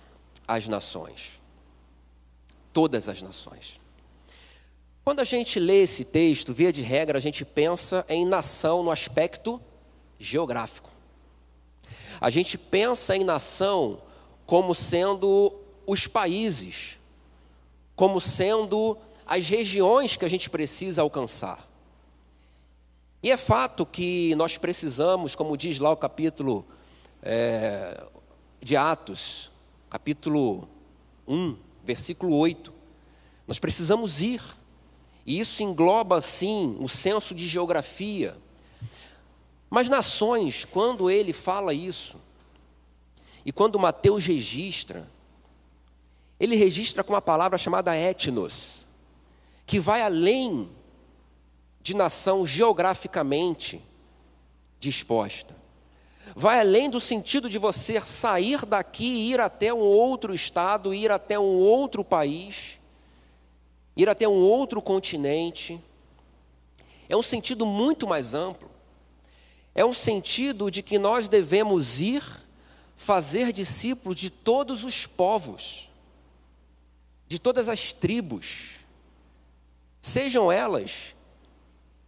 as 0.47 0.69
nações. 0.69 1.41
Todas 2.73 3.09
as 3.09 3.23
nações. 3.23 3.81
Quando 5.05 5.21
a 5.21 5.25
gente 5.25 5.61
lê 5.61 5.83
esse 5.83 6.05
texto, 6.05 6.53
via 6.53 6.73
de 6.73 6.83
regra, 6.83 7.19
a 7.19 7.21
gente 7.21 7.45
pensa 7.45 8.05
em 8.09 8.27
nação 8.27 8.83
no 8.83 8.91
aspecto 8.91 9.61
geográfico. 10.19 10.91
A 12.21 12.29
gente 12.31 12.59
pensa 12.59 13.17
em 13.17 13.23
nação 13.23 14.03
como 14.45 14.75
sendo 14.75 15.55
os 15.87 16.07
países, 16.07 16.99
como 17.95 18.21
sendo 18.21 18.99
as 19.25 19.49
regiões 19.49 20.17
que 20.17 20.25
a 20.25 20.29
gente 20.29 20.51
precisa 20.51 21.03
alcançar. 21.03 21.69
E 23.23 23.31
é 23.31 23.37
fato 23.37 23.85
que 23.85 24.35
nós 24.35 24.57
precisamos, 24.57 25.35
como 25.35 25.57
diz 25.57 25.79
lá 25.79 25.91
o 25.91 25.97
capítulo 25.97 26.67
é, 27.23 28.05
de 28.63 28.77
Atos, 28.77 29.51
capítulo 29.97 30.69
1, 31.27 31.57
versículo 31.83 32.37
8, 32.37 32.71
nós 33.49 33.59
precisamos 33.59 34.21
ir. 34.21 34.43
E 35.25 35.41
isso 35.41 35.63
engloba, 35.63 36.21
sim, 36.21 36.77
o 36.79 36.87
senso 36.87 37.35
de 37.35 37.49
geografia, 37.49 38.37
mas 39.71 39.89
nações, 39.89 40.67
quando 40.67 41.09
ele 41.09 41.33
fala 41.33 41.73
isso, 41.73 42.21
e 43.43 43.51
quando 43.51 43.79
Mateus 43.79 44.27
registra, 44.27 45.09
ele 46.39 46.57
registra 46.57 47.03
com 47.03 47.15
uma 47.15 47.23
palavra 47.23 47.57
chamada 47.57 47.97
etnos, 47.97 48.87
que 49.67 49.81
vai 49.81 50.03
além 50.03 50.69
de 51.81 51.97
nação 51.97 52.47
geograficamente 52.47 53.83
disposta. 54.79 55.57
Vai 56.35 56.61
além 56.61 56.91
do 56.91 57.01
sentido 57.01 57.49
de 57.49 57.59
você 57.59 58.01
sair 58.01 58.67
daqui 58.67 59.05
e 59.05 59.33
ir 59.33 59.41
até 59.41 59.73
um 59.73 59.79
outro 59.79 60.35
estado, 60.35 60.93
ir 60.93 61.11
até 61.11 61.39
um 61.39 61.57
outro 61.57 62.05
país, 62.05 62.79
ir 63.97 64.09
até 64.09 64.27
um 64.27 64.41
outro 64.41 64.83
continente. 64.83 65.81
É 67.09 67.17
um 67.17 67.23
sentido 67.23 67.65
muito 67.65 68.07
mais 68.09 68.35
amplo. 68.35 68.71
É 69.75 69.85
um 69.85 69.93
sentido 69.93 70.71
de 70.71 70.83
que 70.83 70.99
nós 70.99 71.29
devemos 71.29 72.01
ir 72.01 72.25
fazer 72.97 73.53
discípulos 73.53 74.19
de 74.19 74.31
todos 74.31 74.83
os 74.83 75.07
povos, 75.07 75.89
de 77.29 77.39
todas 77.39 77.69
as 77.69 77.93
tribos, 77.93 78.81
sejam 80.01 80.51
elas 80.51 81.15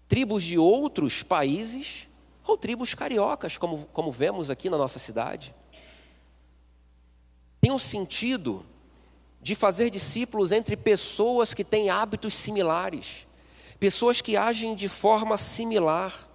tribos 0.09 0.43
de 0.43 0.57
outros 0.57 1.23
países 1.23 2.08
ou 2.49 2.57
tribos 2.57 2.95
cariocas, 2.95 3.57
como, 3.57 3.87
como 3.93 4.11
vemos 4.11 4.51
aqui 4.51 4.69
na 4.69 4.77
nossa 4.77 4.99
cidade. 4.99 5.55
Tem 7.61 7.71
um 7.71 7.79
sentido 7.79 8.67
de 9.41 9.55
fazer 9.55 9.91
discípulos 9.91 10.51
entre 10.51 10.77
pessoas 10.77 11.55
que 11.55 11.63
têm 11.63 11.91
hábitos 11.91 12.35
similares, 12.35 13.27
pessoas 13.79 14.21
que 14.21 14.37
agem 14.37 14.75
de 14.75 14.89
forma 14.89 15.39
similar 15.39 16.29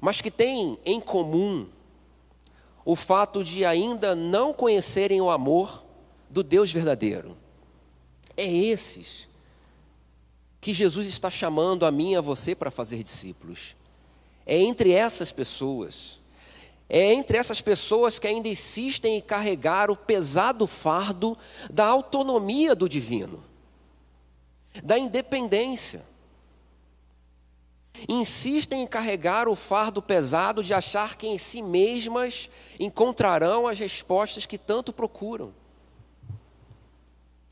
mas 0.00 0.20
que 0.20 0.30
têm 0.30 0.78
em 0.84 1.00
comum 1.00 1.68
o 2.84 2.94
fato 2.94 3.42
de 3.42 3.64
ainda 3.64 4.14
não 4.14 4.52
conhecerem 4.52 5.20
o 5.20 5.30
amor 5.30 5.84
do 6.30 6.42
Deus 6.42 6.70
verdadeiro. 6.72 7.36
É 8.36 8.46
esses 8.46 9.28
que 10.60 10.72
Jesus 10.72 11.06
está 11.06 11.30
chamando 11.30 11.84
a 11.84 11.90
mim 11.90 12.12
e 12.12 12.16
a 12.16 12.20
você 12.20 12.54
para 12.54 12.70
fazer 12.70 13.02
discípulos. 13.02 13.74
É 14.46 14.56
entre 14.56 14.92
essas 14.92 15.32
pessoas, 15.32 16.20
é 16.88 17.12
entre 17.12 17.36
essas 17.36 17.60
pessoas 17.60 18.18
que 18.18 18.28
ainda 18.28 18.48
insistem 18.48 19.16
em 19.16 19.20
carregar 19.20 19.90
o 19.90 19.96
pesado 19.96 20.66
fardo 20.66 21.36
da 21.68 21.86
autonomia 21.86 22.74
do 22.74 22.88
divino, 22.88 23.42
da 24.82 24.96
independência 24.96 26.04
insistem 28.08 28.82
em 28.82 28.86
carregar 28.86 29.48
o 29.48 29.54
fardo 29.54 30.02
pesado 30.02 30.62
de 30.62 30.74
achar 30.74 31.16
que 31.16 31.26
em 31.26 31.38
si 31.38 31.62
mesmas 31.62 32.50
encontrarão 32.78 33.66
as 33.66 33.78
respostas 33.78 34.44
que 34.44 34.58
tanto 34.58 34.92
procuram. 34.92 35.54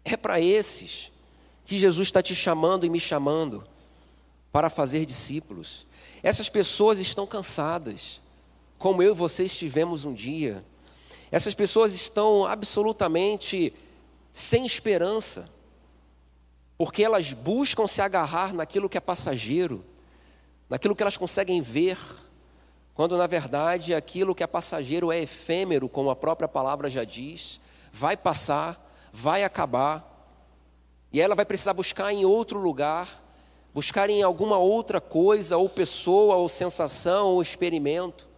É 0.05 0.17
para 0.17 0.41
esses 0.41 1.11
que 1.65 1.79
Jesus 1.79 2.09
está 2.09 2.23
te 2.23 2.35
chamando 2.35 2.85
e 2.85 2.91
me 2.91 3.01
chamando 3.01 3.67
para 4.53 4.69
fazer 4.69 5.07
discípulos. 5.07 5.87
Essas 6.25 6.49
pessoas 6.49 6.99
estão 6.99 7.25
cansadas, 7.25 8.21
como 8.79 9.01
eu 9.01 9.13
e 9.13 9.17
você 9.17 9.45
estivemos 9.45 10.05
um 10.05 10.13
dia. 10.13 10.65
Essas 11.31 11.55
pessoas 11.55 11.95
estão 11.95 12.45
absolutamente 12.45 13.73
sem 14.33 14.67
esperança, 14.67 15.49
porque 16.77 17.05
elas 17.05 17.33
buscam 17.33 17.87
se 17.87 18.01
agarrar 18.01 18.53
naquilo 18.53 18.89
que 18.89 18.99
é 18.99 19.01
passageiro 19.01 19.85
naquilo 20.69 20.97
que 20.97 21.03
elas 21.03 21.17
conseguem 21.17 21.61
ver, 21.61 21.99
quando 22.95 23.17
na 23.17 23.27
verdade 23.27 23.95
aquilo 23.95 24.35
que 24.35 24.43
é 24.43 24.47
passageiro 24.47 25.13
é 25.13 25.21
efêmero, 25.21 25.89
como 25.89 26.11
a 26.11 26.17
própria 26.17 26.49
palavra 26.49 26.89
já 26.89 27.05
diz, 27.05 27.61
vai 27.93 28.17
passar, 28.17 28.93
vai 29.13 29.45
acabar, 29.45 30.11
e 31.13 31.21
ela 31.21 31.35
vai 31.35 31.45
precisar 31.45 31.75
buscar 31.75 32.13
em 32.13 32.25
outro 32.25 32.59
lugar, 32.59 33.23
buscar 33.75 34.09
em 34.09 34.23
alguma 34.23 34.57
outra 34.57 35.01
coisa, 35.01 35.57
ou 35.57 35.69
pessoa, 35.69 36.37
ou 36.37 36.49
sensação, 36.49 37.31
ou 37.31 37.43
experimento. 37.43 38.29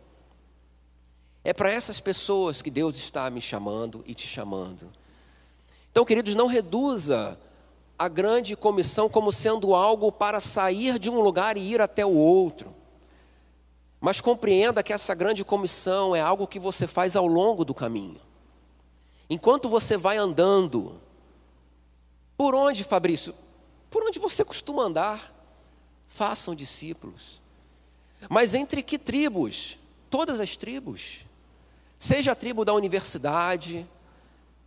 É 1.44 1.52
para 1.52 1.70
essas 1.70 2.00
pessoas 2.00 2.62
que 2.62 2.70
Deus 2.70 2.96
está 2.96 3.30
me 3.30 3.40
chamando 3.40 4.02
e 4.06 4.14
te 4.14 4.26
chamando. 4.26 4.90
Então, 5.92 6.06
queridos, 6.06 6.34
não 6.34 6.46
reduza 6.46 7.38
a 7.98 8.08
grande 8.08 8.56
comissão 8.56 9.08
como 9.08 9.30
sendo 9.30 9.74
algo 9.74 10.10
para 10.10 10.40
sair 10.40 10.98
de 10.98 11.10
um 11.10 11.20
lugar 11.20 11.56
e 11.56 11.60
ir 11.60 11.80
até 11.82 12.04
o 12.04 12.16
outro. 12.16 12.74
Mas 14.00 14.20
compreenda 14.20 14.82
que 14.82 14.92
essa 14.92 15.14
grande 15.14 15.44
comissão 15.44 16.16
é 16.16 16.20
algo 16.20 16.46
que 16.46 16.58
você 16.58 16.86
faz 16.86 17.14
ao 17.14 17.26
longo 17.26 17.64
do 17.64 17.74
caminho. 17.74 18.20
Enquanto 19.28 19.68
você 19.68 19.96
vai 19.96 20.16
andando 20.16 21.00
Por 22.36 22.54
onde, 22.54 22.84
Fabrício? 22.84 23.34
Por 23.96 24.04
onde 24.04 24.18
você 24.18 24.44
costuma 24.44 24.82
andar? 24.82 25.34
Façam 26.06 26.54
discípulos. 26.54 27.40
Mas 28.28 28.52
entre 28.52 28.82
que 28.82 28.98
tribos? 28.98 29.78
Todas 30.10 30.38
as 30.38 30.54
tribos. 30.54 31.24
Seja 31.98 32.32
a 32.32 32.34
tribo 32.34 32.62
da 32.62 32.74
universidade, 32.74 33.88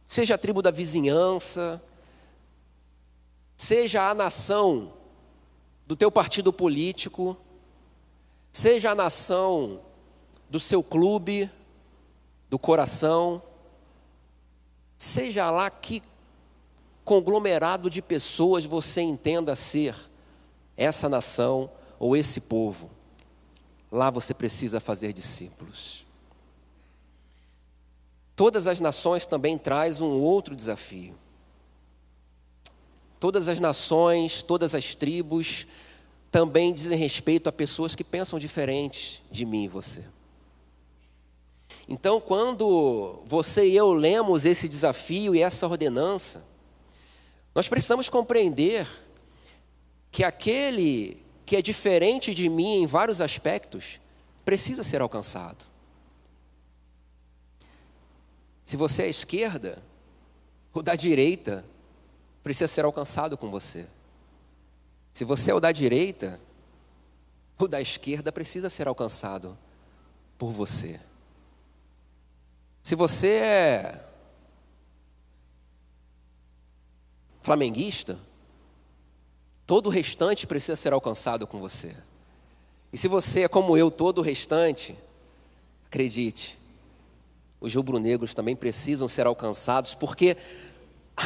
seja 0.07 0.33
a 0.33 0.37
tribo 0.39 0.63
da 0.63 0.71
vizinhança, 0.71 1.79
seja 3.55 4.09
a 4.09 4.15
nação 4.15 4.93
do 5.85 5.95
teu 5.95 6.11
partido 6.11 6.51
político, 6.51 7.37
seja 8.51 8.89
a 8.89 8.95
nação 8.95 9.79
do 10.49 10.59
seu 10.59 10.81
clube, 10.81 11.51
do 12.49 12.57
coração, 12.57 13.43
seja 14.97 15.51
lá 15.51 15.69
que 15.69 16.01
conglomerado 17.09 17.89
de 17.89 18.03
pessoas 18.03 18.65
você 18.65 19.01
entenda 19.01 19.55
ser 19.55 19.95
essa 20.77 21.09
nação 21.09 21.71
ou 21.97 22.15
esse 22.15 22.39
povo, 22.39 22.87
lá 23.91 24.11
você 24.11 24.31
precisa 24.31 24.79
fazer 24.79 25.11
discípulos. 25.11 26.05
Todas 28.35 28.67
as 28.67 28.79
nações 28.79 29.25
também 29.25 29.57
traz 29.57 30.01
um 30.01 30.21
outro 30.21 30.55
desafio. 30.55 31.17
Todas 33.19 33.47
as 33.47 33.59
nações, 33.59 34.43
todas 34.43 34.75
as 34.75 34.93
tribos 34.93 35.65
também 36.29 36.71
dizem 36.71 36.95
respeito 36.95 37.49
a 37.49 37.51
pessoas 37.51 37.95
que 37.95 38.03
pensam 38.03 38.37
diferentes 38.37 39.19
de 39.31 39.47
mim 39.47 39.63
e 39.63 39.67
você. 39.67 40.03
Então, 41.87 42.21
quando 42.21 43.23
você 43.25 43.67
e 43.67 43.75
eu 43.75 43.93
lemos 43.93 44.45
esse 44.45 44.69
desafio 44.69 45.33
e 45.33 45.41
essa 45.41 45.65
ordenança, 45.65 46.47
nós 47.59 47.67
precisamos 47.67 48.07
compreender 48.07 48.87
que 50.09 50.23
aquele 50.23 51.21
que 51.45 51.57
é 51.57 51.61
diferente 51.61 52.33
de 52.33 52.47
mim 52.47 52.83
em 52.83 52.87
vários 52.87 53.19
aspectos 53.19 53.99
precisa 54.45 54.81
ser 54.81 55.01
alcançado. 55.01 55.65
Se 58.63 58.77
você 58.77 59.01
é 59.03 59.09
esquerda, 59.09 59.83
o 60.73 60.81
da 60.81 60.95
direita 60.95 61.65
precisa 62.41 62.65
ser 62.69 62.85
alcançado 62.85 63.37
com 63.37 63.51
você. 63.51 63.85
Se 65.11 65.25
você 65.25 65.51
é 65.51 65.53
o 65.53 65.59
da 65.59 65.73
direita, 65.73 66.39
o 67.57 67.67
da 67.67 67.81
esquerda 67.81 68.31
precisa 68.31 68.69
ser 68.69 68.87
alcançado 68.87 69.57
por 70.37 70.53
você. 70.53 70.97
Se 72.81 72.95
você 72.95 73.27
é 73.27 74.08
flamenguista, 77.41 78.17
todo 79.65 79.87
o 79.87 79.89
restante 79.89 80.47
precisa 80.47 80.75
ser 80.75 80.93
alcançado 80.93 81.45
com 81.45 81.59
você. 81.59 81.95
E 82.91 82.97
se 82.97 83.07
você 83.07 83.41
é 83.43 83.47
como 83.47 83.77
eu, 83.77 83.91
todo 83.91 84.19
o 84.19 84.23
restante, 84.23 84.95
acredite, 85.85 86.57
os 87.61 87.73
rubro-negros 87.75 88.33
também 88.33 88.55
precisam 88.55 89.07
ser 89.07 89.27
alcançados, 89.27 89.93
porque 89.93 90.37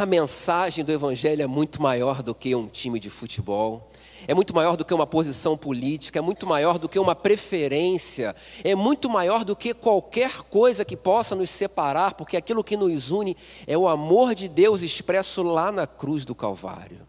a 0.01 0.07
mensagem 0.07 0.83
do 0.83 0.91
Evangelho 0.91 1.43
é 1.43 1.47
muito 1.47 1.79
maior 1.79 2.23
do 2.23 2.33
que 2.33 2.55
um 2.55 2.67
time 2.67 2.99
de 2.99 3.11
futebol, 3.11 3.91
é 4.27 4.33
muito 4.33 4.51
maior 4.53 4.75
do 4.75 4.83
que 4.83 4.93
uma 4.93 5.05
posição 5.05 5.55
política, 5.55 6.17
é 6.17 6.21
muito 6.21 6.47
maior 6.47 6.79
do 6.79 6.89
que 6.89 6.97
uma 6.97 7.13
preferência, 7.13 8.35
é 8.63 8.73
muito 8.73 9.07
maior 9.07 9.45
do 9.45 9.55
que 9.55 9.71
qualquer 9.71 10.41
coisa 10.43 10.83
que 10.83 10.97
possa 10.97 11.35
nos 11.35 11.51
separar, 11.51 12.15
porque 12.15 12.35
aquilo 12.35 12.63
que 12.63 12.75
nos 12.75 13.11
une 13.11 13.37
é 13.67 13.77
o 13.77 13.87
amor 13.87 14.33
de 14.33 14.47
Deus 14.47 14.81
expresso 14.81 15.43
lá 15.43 15.71
na 15.71 15.85
cruz 15.85 16.25
do 16.25 16.33
Calvário. 16.33 17.05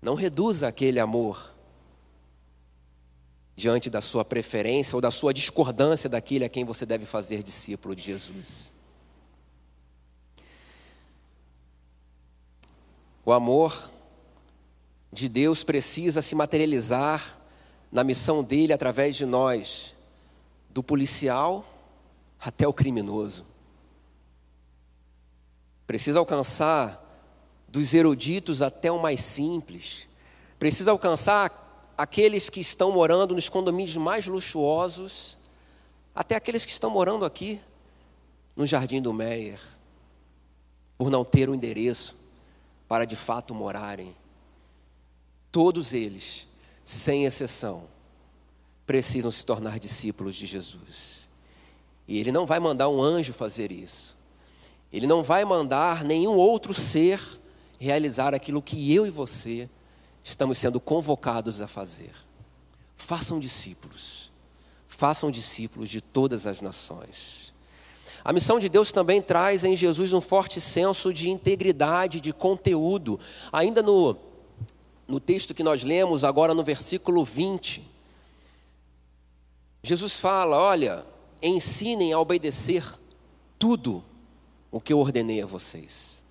Não 0.00 0.16
reduza 0.16 0.66
aquele 0.66 0.98
amor 0.98 1.54
diante 3.54 3.88
da 3.88 4.00
sua 4.00 4.24
preferência 4.24 4.96
ou 4.96 5.00
da 5.00 5.12
sua 5.12 5.32
discordância 5.32 6.10
daquele 6.10 6.44
a 6.44 6.48
quem 6.48 6.64
você 6.64 6.84
deve 6.84 7.06
fazer 7.06 7.40
discípulo 7.40 7.94
de 7.94 8.02
Jesus. 8.02 8.71
O 13.24 13.32
amor 13.32 13.90
de 15.12 15.28
Deus 15.28 15.62
precisa 15.62 16.20
se 16.20 16.34
materializar 16.34 17.38
na 17.90 18.02
missão 18.02 18.42
dele 18.42 18.72
através 18.72 19.14
de 19.14 19.24
nós, 19.24 19.94
do 20.70 20.82
policial 20.82 21.64
até 22.40 22.66
o 22.66 22.72
criminoso. 22.72 23.46
Precisa 25.86 26.18
alcançar 26.18 26.98
dos 27.68 27.94
eruditos 27.94 28.60
até 28.60 28.90
o 28.90 29.00
mais 29.00 29.20
simples. 29.20 30.08
Precisa 30.58 30.90
alcançar 30.90 31.94
aqueles 31.96 32.50
que 32.50 32.60
estão 32.60 32.90
morando 32.90 33.34
nos 33.34 33.48
condomínios 33.48 33.96
mais 33.96 34.26
luxuosos, 34.26 35.38
até 36.14 36.34
aqueles 36.34 36.64
que 36.64 36.72
estão 36.72 36.90
morando 36.90 37.24
aqui 37.24 37.60
no 38.56 38.66
Jardim 38.66 39.00
do 39.00 39.12
Meier, 39.12 39.60
por 40.98 41.08
não 41.08 41.24
ter 41.24 41.48
o 41.48 41.52
um 41.52 41.54
endereço 41.54 42.21
para 42.92 43.06
de 43.06 43.16
fato 43.16 43.54
morarem. 43.54 44.14
Todos 45.50 45.94
eles, 45.94 46.46
sem 46.84 47.24
exceção, 47.24 47.84
precisam 48.84 49.30
se 49.30 49.46
tornar 49.46 49.78
discípulos 49.78 50.34
de 50.34 50.44
Jesus. 50.44 51.26
E 52.06 52.18
Ele 52.18 52.30
não 52.30 52.44
vai 52.44 52.60
mandar 52.60 52.90
um 52.90 53.00
anjo 53.00 53.32
fazer 53.32 53.72
isso. 53.72 54.14
Ele 54.92 55.06
não 55.06 55.22
vai 55.22 55.42
mandar 55.42 56.04
nenhum 56.04 56.34
outro 56.34 56.74
ser 56.74 57.18
realizar 57.80 58.34
aquilo 58.34 58.60
que 58.60 58.94
eu 58.94 59.06
e 59.06 59.10
você 59.10 59.70
estamos 60.22 60.58
sendo 60.58 60.78
convocados 60.78 61.62
a 61.62 61.66
fazer. 61.66 62.12
Façam 62.94 63.40
discípulos. 63.40 64.30
Façam 64.86 65.30
discípulos 65.30 65.88
de 65.88 66.02
todas 66.02 66.46
as 66.46 66.60
nações. 66.60 67.51
A 68.24 68.32
missão 68.32 68.58
de 68.58 68.68
Deus 68.68 68.92
também 68.92 69.20
traz 69.20 69.64
em 69.64 69.74
Jesus 69.74 70.12
um 70.12 70.20
forte 70.20 70.60
senso 70.60 71.12
de 71.12 71.28
integridade, 71.28 72.20
de 72.20 72.32
conteúdo. 72.32 73.18
Ainda 73.52 73.82
no, 73.82 74.16
no 75.08 75.18
texto 75.18 75.54
que 75.54 75.62
nós 75.62 75.82
lemos, 75.82 76.22
agora 76.22 76.54
no 76.54 76.62
versículo 76.62 77.24
20, 77.24 77.82
Jesus 79.82 80.20
fala: 80.20 80.56
Olha, 80.56 81.04
ensinem 81.42 82.12
a 82.12 82.20
obedecer 82.20 82.84
tudo 83.58 84.04
o 84.70 84.80
que 84.80 84.92
eu 84.92 84.98
ordenei 84.98 85.42
a 85.42 85.46
vocês. 85.46 86.22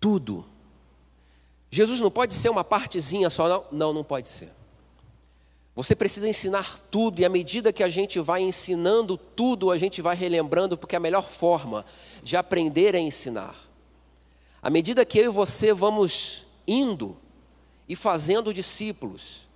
Tudo. 0.00 0.44
Jesus 1.70 2.00
não 2.00 2.10
pode 2.10 2.34
ser 2.34 2.50
uma 2.50 2.64
partezinha 2.64 3.30
só, 3.30 3.48
não? 3.48 3.64
Não, 3.70 3.92
não 3.92 4.04
pode 4.04 4.28
ser. 4.28 4.52
Você 5.74 5.96
precisa 5.96 6.28
ensinar 6.28 6.78
tudo, 6.90 7.20
e 7.20 7.24
à 7.24 7.30
medida 7.30 7.72
que 7.72 7.82
a 7.82 7.88
gente 7.88 8.20
vai 8.20 8.42
ensinando 8.42 9.16
tudo, 9.16 9.70
a 9.70 9.78
gente 9.78 10.02
vai 10.02 10.14
relembrando, 10.14 10.76
porque 10.76 10.94
é 10.94 10.98
a 10.98 11.00
melhor 11.00 11.26
forma 11.26 11.84
de 12.22 12.36
aprender 12.36 12.94
é 12.94 12.98
ensinar. 12.98 13.56
À 14.62 14.68
medida 14.68 15.04
que 15.04 15.18
eu 15.18 15.24
e 15.24 15.28
você 15.28 15.72
vamos 15.72 16.46
indo 16.66 17.16
e 17.88 17.96
fazendo 17.96 18.52
discípulos, 18.52 19.48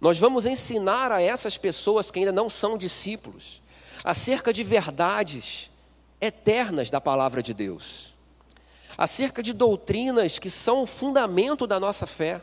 nós 0.00 0.16
vamos 0.18 0.46
ensinar 0.46 1.10
a 1.10 1.20
essas 1.20 1.58
pessoas 1.58 2.10
que 2.10 2.20
ainda 2.20 2.32
não 2.32 2.48
são 2.48 2.78
discípulos 2.78 3.60
acerca 4.04 4.52
de 4.52 4.62
verdades 4.62 5.70
eternas 6.20 6.88
da 6.88 7.00
palavra 7.00 7.42
de 7.42 7.52
Deus, 7.52 8.14
acerca 8.96 9.42
de 9.42 9.52
doutrinas 9.52 10.38
que 10.38 10.50
são 10.50 10.82
o 10.82 10.86
fundamento 10.86 11.66
da 11.66 11.80
nossa 11.80 12.06
fé 12.06 12.40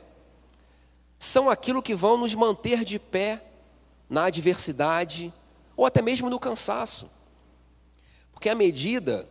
são 1.26 1.50
aquilo 1.50 1.82
que 1.82 1.96
vão 1.96 2.18
nos 2.18 2.36
manter 2.36 2.86
de 2.86 3.00
pé 3.00 3.44
na 4.10 4.26
adversidade 4.26 5.34
ou 5.76 5.86
até 5.86 6.02
mesmo 6.02 6.30
no 6.30 6.40
cansaço. 6.40 7.10
Porque 8.32 8.48
à 8.48 8.56
medida 8.56 9.28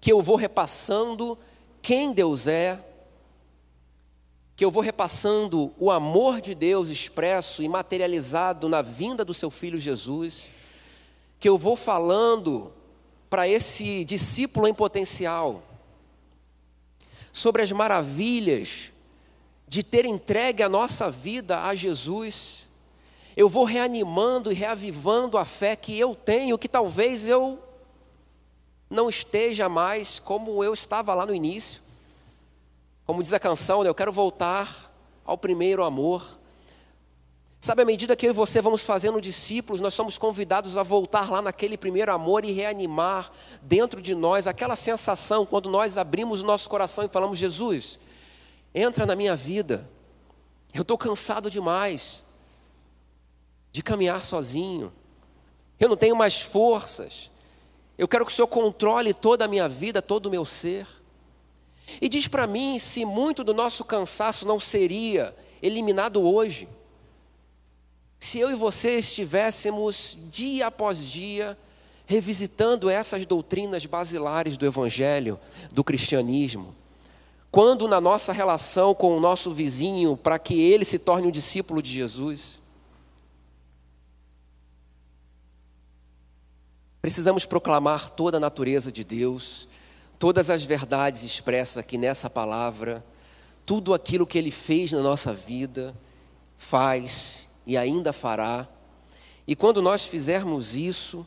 que 0.00 0.12
eu 0.12 0.20
vou 0.20 0.36
repassando 0.36 1.38
quem 1.80 2.12
Deus 2.12 2.46
é, 2.46 2.84
que 4.56 4.64
eu 4.64 4.70
vou 4.70 4.82
repassando 4.82 5.72
o 5.78 5.90
amor 5.90 6.40
de 6.40 6.52
Deus 6.52 6.88
expresso 6.88 7.62
e 7.62 7.68
materializado 7.68 8.68
na 8.68 8.82
vinda 8.82 9.24
do 9.24 9.32
seu 9.32 9.50
filho 9.50 9.78
Jesus, 9.78 10.50
que 11.38 11.48
eu 11.48 11.56
vou 11.56 11.76
falando 11.76 12.72
para 13.30 13.46
esse 13.46 14.04
discípulo 14.04 14.66
em 14.66 14.74
potencial 14.74 15.62
sobre 17.32 17.62
as 17.62 17.70
maravilhas 17.70 18.90
de 19.68 19.82
ter 19.82 20.04
entregue 20.04 20.62
a 20.62 20.68
nossa 20.68 21.10
vida 21.10 21.62
a 21.62 21.74
Jesus, 21.74 22.66
eu 23.36 23.48
vou 23.48 23.64
reanimando 23.64 24.50
e 24.50 24.54
reavivando 24.54 25.36
a 25.36 25.44
fé 25.44 25.76
que 25.76 25.96
eu 25.98 26.14
tenho, 26.14 26.58
que 26.58 26.68
talvez 26.68 27.28
eu 27.28 27.58
não 28.88 29.08
esteja 29.08 29.68
mais 29.68 30.18
como 30.18 30.64
eu 30.64 30.72
estava 30.72 31.14
lá 31.14 31.26
no 31.26 31.34
início. 31.34 31.82
Como 33.04 33.22
diz 33.22 33.32
a 33.32 33.38
canção, 33.38 33.82
né, 33.82 33.88
eu 33.88 33.94
quero 33.94 34.12
voltar 34.12 34.92
ao 35.24 35.36
primeiro 35.36 35.84
amor. 35.84 36.38
Sabe, 37.60 37.82
à 37.82 37.84
medida 37.84 38.16
que 38.16 38.26
eu 38.26 38.30
e 38.30 38.34
você 38.34 38.62
vamos 38.62 38.82
fazendo 38.82 39.20
discípulos, 39.20 39.80
nós 39.80 39.92
somos 39.92 40.16
convidados 40.16 40.76
a 40.76 40.82
voltar 40.82 41.30
lá 41.30 41.42
naquele 41.42 41.76
primeiro 41.76 42.12
amor 42.12 42.44
e 42.44 42.52
reanimar 42.52 43.30
dentro 43.60 44.00
de 44.00 44.14
nós 44.14 44.46
aquela 44.46 44.76
sensação 44.76 45.44
quando 45.44 45.68
nós 45.68 45.98
abrimos 45.98 46.40
o 46.40 46.46
nosso 46.46 46.70
coração 46.70 47.04
e 47.04 47.08
falamos: 47.08 47.38
Jesus, 47.38 47.98
entra 48.74 49.06
na 49.06 49.16
minha 49.16 49.34
vida. 49.34 49.88
Eu 50.74 50.82
estou 50.82 50.98
cansado 50.98 51.50
demais 51.50 52.22
de 53.72 53.82
caminhar 53.82 54.24
sozinho. 54.24 54.92
Eu 55.78 55.88
não 55.88 55.96
tenho 55.96 56.16
mais 56.16 56.40
forças. 56.40 57.30
Eu 57.96 58.06
quero 58.06 58.24
que 58.24 58.32
o 58.32 58.34
Senhor 58.34 58.48
controle 58.48 59.12
toda 59.12 59.44
a 59.44 59.48
minha 59.48 59.68
vida, 59.68 60.00
todo 60.00 60.26
o 60.26 60.30
meu 60.30 60.44
ser. 60.44 60.86
E 62.00 62.08
diz 62.08 62.28
para 62.28 62.46
mim 62.46 62.78
se 62.78 63.04
muito 63.04 63.42
do 63.42 63.54
nosso 63.54 63.84
cansaço 63.84 64.46
não 64.46 64.60
seria 64.60 65.34
eliminado 65.62 66.22
hoje. 66.22 66.68
Se 68.20 68.38
eu 68.38 68.50
e 68.50 68.54
você 68.54 68.98
estivéssemos 68.98 70.18
dia 70.30 70.66
após 70.66 70.98
dia 70.98 71.56
revisitando 72.04 72.88
essas 72.88 73.26
doutrinas 73.26 73.84
basilares 73.84 74.56
do 74.56 74.64
Evangelho, 74.64 75.38
do 75.70 75.84
cristianismo, 75.84 76.74
quando 77.58 77.88
na 77.88 78.00
nossa 78.00 78.32
relação 78.32 78.94
com 78.94 79.16
o 79.16 79.18
nosso 79.18 79.52
vizinho, 79.52 80.16
para 80.16 80.38
que 80.38 80.60
ele 80.60 80.84
se 80.84 80.96
torne 80.96 81.26
um 81.26 81.30
discípulo 81.32 81.82
de 81.82 81.90
Jesus, 81.90 82.60
precisamos 87.02 87.44
proclamar 87.44 88.10
toda 88.10 88.36
a 88.36 88.40
natureza 88.40 88.92
de 88.92 89.02
Deus, 89.02 89.66
todas 90.20 90.50
as 90.50 90.62
verdades 90.62 91.24
expressas 91.24 91.78
aqui 91.78 91.98
nessa 91.98 92.30
palavra, 92.30 93.04
tudo 93.66 93.92
aquilo 93.92 94.24
que 94.24 94.38
ele 94.38 94.52
fez 94.52 94.92
na 94.92 95.02
nossa 95.02 95.34
vida, 95.34 95.92
faz 96.56 97.48
e 97.66 97.76
ainda 97.76 98.12
fará. 98.12 98.68
E 99.48 99.56
quando 99.56 99.82
nós 99.82 100.04
fizermos 100.04 100.76
isso, 100.76 101.26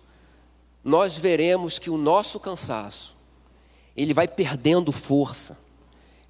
nós 0.81 1.17
veremos 1.17 1.77
que 1.77 1.89
o 1.89 1.97
nosso 1.97 2.39
cansaço, 2.39 3.17
ele 3.97 4.13
vai 4.13 4.29
perdendo 4.29 4.93
força, 4.93 5.59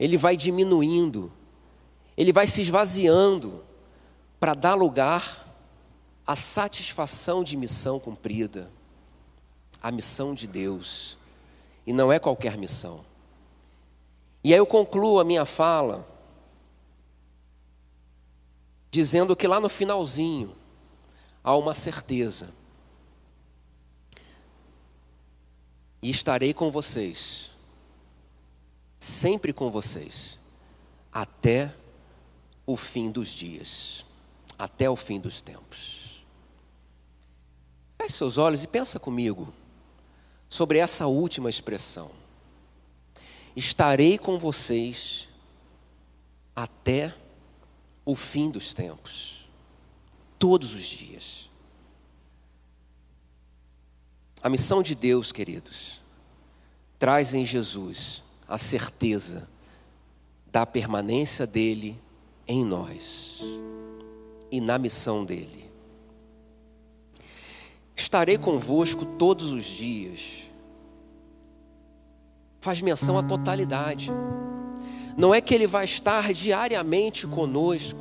ele 0.02 0.18
vai 0.18 0.36
diminuindo, 0.36 1.32
ele 2.18 2.34
vai 2.34 2.48
se 2.48 2.60
esvaziando 2.60 3.64
para 4.40 4.56
dar 4.56 4.74
lugar 4.74 5.48
à 6.26 6.36
satisfação 6.36 7.44
de 7.44 7.56
missão 7.56 8.00
cumprida, 8.00 8.72
a 9.80 9.92
missão 9.92 10.34
de 10.34 10.48
Deus, 10.48 11.20
e 11.86 11.94
não 11.94 12.12
é 12.12 12.18
qualquer 12.18 12.58
missão. 12.58 13.06
E 14.44 14.52
aí 14.52 14.58
eu 14.58 14.66
concluo 14.66 15.20
a 15.20 15.24
minha 15.24 15.46
fala 15.46 16.04
dizendo 18.90 19.36
que 19.36 19.46
lá 19.46 19.60
no 19.60 19.70
finalzinho 19.70 20.56
há 21.44 21.56
uma 21.56 21.76
certeza. 21.76 22.50
E 26.02 26.10
estarei 26.10 26.56
com 26.56 26.72
vocês, 26.72 27.51
sempre 29.02 29.52
com 29.52 29.72
vocês, 29.72 30.40
até 31.12 31.74
o 32.68 32.78
fim 32.78 33.10
dos 33.10 33.30
dias, 33.30 34.06
até 34.60 34.88
o 34.88 34.96
fim 34.96 35.20
dos 35.20 35.42
tempos. 35.42 36.24
Feche 37.98 38.14
seus 38.14 38.38
olhos 38.38 38.64
e 38.64 38.68
pensa 38.68 39.00
comigo 39.00 39.52
sobre 40.48 40.78
essa 40.78 41.08
última 41.08 41.50
expressão. 41.50 42.12
Estarei 43.56 44.20
com 44.20 44.38
vocês 44.38 45.28
até 46.56 47.12
o 48.06 48.16
fim 48.16 48.52
dos 48.52 48.72
tempos, 48.72 49.50
todos 50.38 50.76
os 50.76 50.84
dias. 50.84 51.50
A 54.44 54.50
missão 54.50 54.84
de 54.84 54.94
Deus, 54.94 55.32
queridos, 55.32 56.00
traz 57.00 57.34
em 57.34 57.44
Jesus 57.44 58.24
a 58.52 58.58
certeza 58.58 59.48
da 60.52 60.66
permanência 60.66 61.48
dele 61.48 61.98
em 62.46 62.66
nós 62.66 63.42
e 64.52 64.60
na 64.60 64.78
missão 64.78 65.24
dele. 65.24 65.72
Estarei 67.96 68.38
convosco 68.38 69.06
todos 69.06 69.54
os 69.54 69.64
dias. 69.64 70.52
Faz 72.60 72.82
menção 72.82 73.18
à 73.18 73.24
totalidade. 73.24 74.12
Não 75.16 75.34
é 75.34 75.40
que 75.40 75.56
Ele 75.56 75.66
vai 75.66 75.86
estar 75.86 76.34
diariamente 76.34 77.26
conosco, 77.26 78.00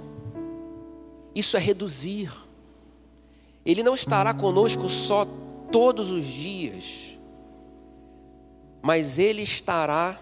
isso 1.33 1.57
é 1.57 1.61
reduzir. 1.61 2.33
Ele 3.65 3.85
não 3.85 3.95
estará 3.95 4.35
conosco 4.35 4.89
só 4.89 5.29
todos 5.71 6.11
os 6.11 6.27
dias, 6.27 7.17
mas 8.83 9.17
Ele 9.17 9.43
estará 9.43 10.19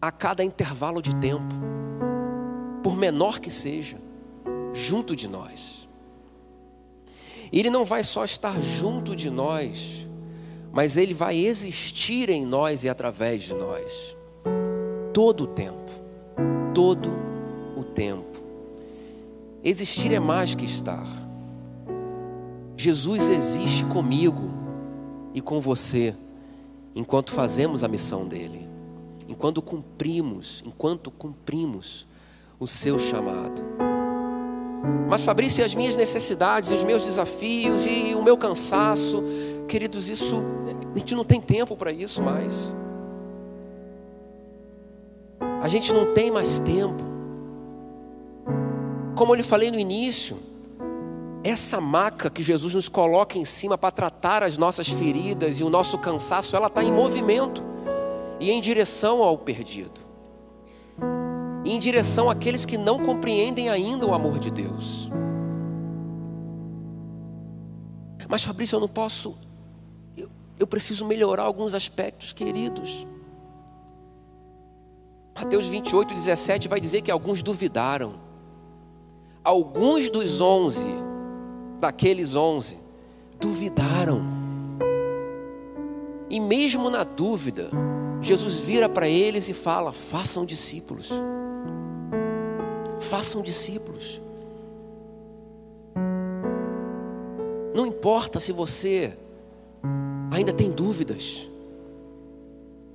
a 0.00 0.12
cada 0.12 0.44
intervalo 0.44 1.02
de 1.02 1.14
tempo, 1.16 1.54
por 2.82 2.96
menor 2.96 3.40
que 3.40 3.50
seja, 3.50 3.98
junto 4.72 5.16
de 5.16 5.28
nós. 5.28 5.88
Ele 7.52 7.70
não 7.70 7.84
vai 7.84 8.04
só 8.04 8.24
estar 8.24 8.60
junto 8.60 9.16
de 9.16 9.30
nós, 9.30 10.06
mas 10.70 10.96
Ele 10.96 11.14
vai 11.14 11.38
existir 11.38 12.28
em 12.28 12.44
nós 12.44 12.84
e 12.84 12.88
através 12.88 13.42
de 13.42 13.54
nós, 13.54 14.16
todo 15.12 15.44
o 15.44 15.46
tempo, 15.46 15.90
todo 16.74 17.10
o 17.76 17.82
tempo. 17.82 18.38
Existir 19.64 20.12
é 20.12 20.20
mais 20.20 20.54
que 20.54 20.64
estar. 20.64 21.06
Jesus 22.76 23.28
existe 23.28 23.84
comigo 23.86 24.48
e 25.34 25.40
com 25.40 25.60
você, 25.60 26.14
enquanto 26.94 27.32
fazemos 27.32 27.82
a 27.82 27.88
missão 27.88 28.26
dele, 28.26 28.67
enquanto 29.28 29.60
cumprimos, 29.60 30.62
enquanto 30.66 31.10
cumprimos 31.10 32.06
o 32.58 32.66
seu 32.66 32.98
chamado. 32.98 33.62
Mas 35.08 35.22
Fabrício, 35.22 35.60
e 35.60 35.64
as 35.64 35.74
minhas 35.74 35.96
necessidades, 35.96 36.70
os 36.70 36.82
meus 36.82 37.04
desafios 37.04 37.84
e 37.86 38.14
o 38.14 38.22
meu 38.22 38.36
cansaço, 38.36 39.22
queridos, 39.68 40.08
isso 40.08 40.42
a 40.94 40.98
gente 40.98 41.14
não 41.14 41.24
tem 41.24 41.40
tempo 41.40 41.76
para 41.76 41.92
isso 41.92 42.22
mais. 42.22 42.74
A 45.60 45.68
gente 45.68 45.92
não 45.92 46.14
tem 46.14 46.30
mais 46.30 46.58
tempo. 46.60 47.04
Como 49.14 49.32
eu 49.32 49.36
lhe 49.36 49.42
falei 49.42 49.70
no 49.70 49.78
início, 49.78 50.38
essa 51.42 51.80
maca 51.80 52.30
que 52.30 52.42
Jesus 52.42 52.74
nos 52.74 52.88
coloca 52.88 53.36
em 53.36 53.44
cima 53.44 53.76
para 53.76 53.90
tratar 53.90 54.42
as 54.42 54.56
nossas 54.56 54.88
feridas 54.88 55.58
e 55.58 55.64
o 55.64 55.70
nosso 55.70 55.98
cansaço, 55.98 56.54
ela 56.54 56.68
está 56.68 56.82
em 56.82 56.92
movimento 56.92 57.67
e 58.40 58.50
em 58.50 58.60
direção 58.60 59.22
ao 59.22 59.36
perdido, 59.38 60.00
e 61.64 61.72
em 61.72 61.78
direção 61.78 62.30
àqueles 62.30 62.64
que 62.64 62.78
não 62.78 62.98
compreendem 62.98 63.68
ainda 63.68 64.06
o 64.06 64.14
amor 64.14 64.38
de 64.38 64.50
Deus. 64.50 65.10
Mas 68.28 68.44
Fabrício, 68.44 68.76
eu 68.76 68.80
não 68.80 68.88
posso 68.88 69.38
eu 70.58 70.66
preciso 70.66 71.06
melhorar 71.06 71.44
alguns 71.44 71.74
aspectos, 71.74 72.32
queridos. 72.32 73.06
Mateus 75.36 75.66
28, 75.66 76.12
17 76.12 76.66
vai 76.66 76.80
dizer 76.80 77.00
que 77.00 77.10
alguns 77.10 77.42
duvidaram. 77.42 78.14
Alguns 79.44 80.10
dos 80.10 80.40
onze, 80.40 80.90
daqueles 81.78 82.34
onze, 82.34 82.76
duvidaram. 83.38 84.20
E 86.28 86.40
mesmo 86.40 86.90
na 86.90 87.04
dúvida, 87.04 87.70
Jesus 88.20 88.60
vira 88.60 88.88
para 88.88 89.08
eles 89.08 89.48
e 89.48 89.54
fala: 89.54 89.92
façam 89.92 90.44
discípulos. 90.44 91.10
Façam 93.00 93.42
discípulos. 93.42 94.20
Não 97.74 97.86
importa 97.86 98.40
se 98.40 98.52
você 98.52 99.16
ainda 100.32 100.52
tem 100.52 100.70
dúvidas, 100.70 101.48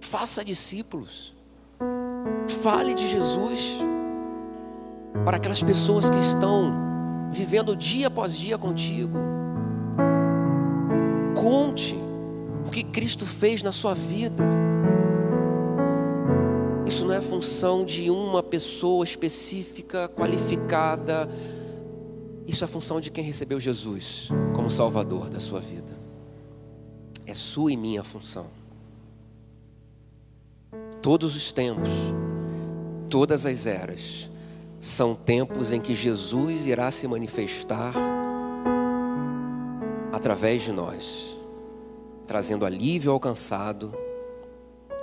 faça 0.01 0.43
discípulos, 0.43 1.33
fale 2.61 2.93
de 2.93 3.07
Jesus 3.07 3.79
para 5.23 5.37
aquelas 5.37 5.63
pessoas 5.63 6.09
que 6.09 6.19
estão 6.19 6.73
vivendo 7.31 7.75
dia 7.75 8.07
após 8.07 8.37
dia 8.37 8.57
contigo. 8.57 9.17
Conte 11.35 11.95
o 12.67 12.69
que 12.69 12.83
Cristo 12.83 13.25
fez 13.25 13.63
na 13.63 13.71
sua 13.71 13.93
vida. 13.93 14.43
Isso 16.93 17.05
não 17.05 17.15
é 17.15 17.21
função 17.21 17.83
de 17.83 18.11
uma 18.11 18.43
pessoa 18.43 19.03
específica, 19.03 20.07
qualificada. 20.09 21.27
Isso 22.45 22.63
é 22.63 22.67
função 22.67 23.01
de 23.01 23.09
quem 23.09 23.23
recebeu 23.23 23.59
Jesus 23.59 24.29
como 24.53 24.69
Salvador 24.69 25.27
da 25.27 25.39
sua 25.39 25.59
vida. 25.59 25.97
É 27.25 27.33
sua 27.33 27.71
e 27.71 27.75
minha 27.75 28.03
função. 28.03 28.45
Todos 31.01 31.35
os 31.35 31.51
tempos, 31.51 31.89
todas 33.09 33.47
as 33.47 33.65
eras, 33.65 34.29
são 34.79 35.15
tempos 35.15 35.71
em 35.71 35.81
que 35.81 35.95
Jesus 35.95 36.67
irá 36.67 36.91
se 36.91 37.07
manifestar 37.07 37.95
através 40.11 40.61
de 40.61 40.71
nós, 40.71 41.39
trazendo 42.27 42.63
alívio 42.63 43.11
ao 43.11 43.19
cansado, 43.19 43.91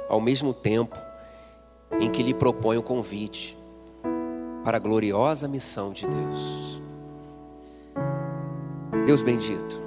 ao 0.08 0.20
mesmo 0.20 0.54
tempo 0.54 1.09
em 1.98 2.10
que 2.10 2.22
lhe 2.22 2.34
propõe 2.34 2.76
o 2.76 2.82
convite 2.82 3.56
para 4.64 4.76
a 4.76 4.80
gloriosa 4.80 5.48
missão 5.48 5.92
de 5.92 6.06
Deus. 6.06 6.80
Deus 9.06 9.22
bendito, 9.22 9.80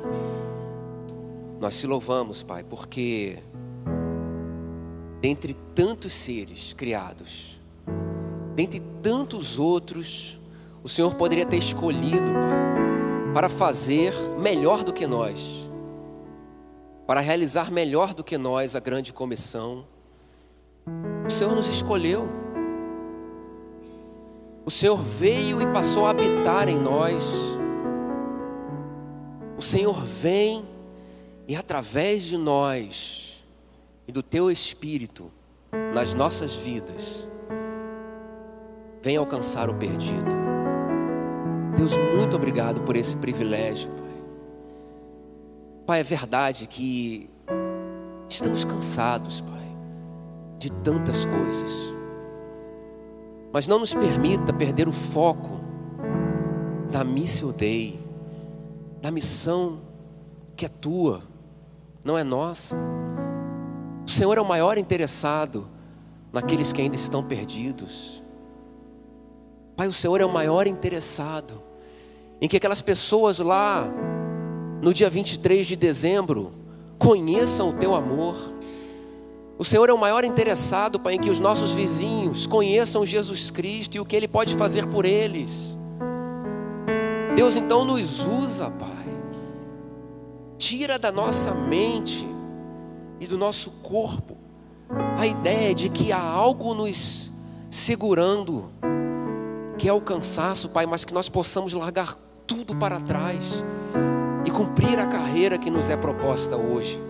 nós 1.60 1.80
te 1.80 1.88
louvamos, 1.88 2.44
Pai, 2.44 2.63
porque 2.63 3.38
dentre 5.22 5.54
tantos 5.74 6.13
seres 6.13 6.74
criados, 6.74 7.58
dentre 8.54 8.82
tantos 9.02 9.60
outros, 9.60 10.39
o 10.84 10.89
Senhor 10.89 11.16
poderia 11.16 11.46
ter 11.46 11.58
escolhido, 11.58 12.34
Pai, 12.34 13.34
para 13.34 13.48
fazer 13.48 14.13
melhor 14.38 14.84
do 14.84 14.92
que 14.92 15.08
nós, 15.08 15.70
para 17.08 17.22
realizar 17.22 17.72
melhor 17.72 18.13
do 18.13 18.24
que 18.24 18.38
nós 18.38 18.76
a 18.76 18.80
grande 18.80 19.13
comissão. 19.13 19.86
O 21.26 21.30
Senhor 21.30 21.56
nos 21.56 21.67
escolheu. 21.67 22.28
O 24.65 24.72
Senhor 24.72 24.98
veio 24.98 25.62
e 25.62 25.67
passou 25.74 26.06
a 26.06 26.12
habitar 26.12 26.69
em 26.69 26.80
nós. 26.80 27.34
O 29.58 29.62
Senhor 29.62 30.04
vem 30.04 30.65
e 31.48 31.56
através 31.56 32.24
de 32.24 32.38
nós 32.38 33.43
e 34.08 34.12
do 34.12 34.24
teu 34.24 34.50
espírito 34.50 35.32
nas 35.93 36.13
nossas 36.13 36.56
vidas, 36.56 37.28
vem 39.02 39.17
alcançar 39.17 39.69
o 39.69 39.76
perdido. 39.76 40.43
Deus, 41.76 41.93
muito 42.15 42.36
obrigado 42.36 42.82
por 42.82 42.96
esse 42.96 43.17
privilégio, 43.17 43.89
Pai. 43.91 44.04
Pai, 45.86 46.00
é 46.00 46.04
verdade 46.04 46.67
que 46.67 47.30
estamos 48.30 48.63
cansados, 48.63 49.41
Pai, 49.41 49.62
de 50.63 50.71
tantas 50.71 51.26
coisas. 51.26 51.93
Mas 53.52 53.67
não 53.67 53.80
nos 53.80 53.93
permita 53.93 54.54
perder 54.54 54.88
o 54.88 54.93
foco 54.93 55.60
da 56.89 57.04
missão 57.04 57.52
Dei, 57.52 57.99
da 59.02 59.12
missão 59.12 59.82
que 60.56 60.65
é 60.65 60.69
tua, 60.69 61.21
não 62.02 62.17
é 62.17 62.23
nossa. 62.23 62.78
O 64.06 64.10
Senhor 64.10 64.38
é 64.38 64.41
o 64.41 64.45
maior 64.45 64.78
interessado 64.78 65.67
naqueles 66.32 66.71
que 66.71 66.82
ainda 66.82 66.95
estão 66.95 67.21
perdidos. 67.21 68.23
Pai, 69.76 69.88
o 69.88 69.93
Senhor 69.93 70.21
é 70.21 70.26
o 70.26 70.32
maior 70.32 70.65
interessado 70.65 71.62
em 72.39 72.47
que 72.47 72.56
aquelas 72.56 72.82
pessoas 72.82 73.39
lá, 73.39 73.86
no 74.82 74.93
dia 74.93 75.10
23 75.10 75.65
de 75.65 75.76
dezembro, 75.76 76.54
conheçam 76.97 77.69
o 77.69 77.73
teu 77.73 77.93
amor. 77.93 78.53
O 79.58 79.63
Senhor 79.63 79.88
é 79.88 79.94
o 79.94 79.98
maior 79.98 80.24
interessado, 80.24 81.00
Pai, 81.00 81.13
em 81.13 81.20
que 81.20 81.30
os 81.30 81.39
nossos 81.39 81.74
vizinhos 81.74 82.48
conheçam 82.48 83.06
Jesus 83.06 83.52
Cristo 83.52 83.96
e 83.96 84.00
o 84.00 84.06
que 84.06 84.16
Ele 84.16 84.28
pode 84.28 84.56
fazer 84.56 84.88
por 84.88 85.06
eles. 85.06 85.78
Deus 87.36 87.56
então 87.56 87.86
nos 87.86 88.26
usa, 88.26 88.72
Pai. 88.72 88.89
Tira 90.58 90.98
da 90.98 91.12
nossa 91.12 91.54
mente 91.54 92.28
e 93.20 93.28
do 93.28 93.38
nosso 93.38 93.70
corpo 93.84 94.38
a 95.18 95.26
ideia 95.26 95.74
de 95.74 95.89
que 95.89 96.12
há 96.12 96.22
algo 96.22 96.74
nos 96.74 97.32
segurando 97.70 98.72
que 99.78 99.88
é 99.88 99.94
o 99.94 100.02
cansaço, 100.02 100.70
Pai, 100.70 100.86
mas 100.86 101.06
que 101.06 101.13
nós 101.13 101.30
possamos 101.30 101.74
largar 101.74 102.18
tudo 102.48 102.76
para 102.76 103.00
trás 103.00 103.63
e 104.46 104.52
cumprir 104.52 105.00
a 105.00 105.08
carreira 105.08 105.58
que 105.58 105.70
nos 105.70 105.89
é 105.89 105.98
proposta 105.98 106.56
hoje 106.56 107.02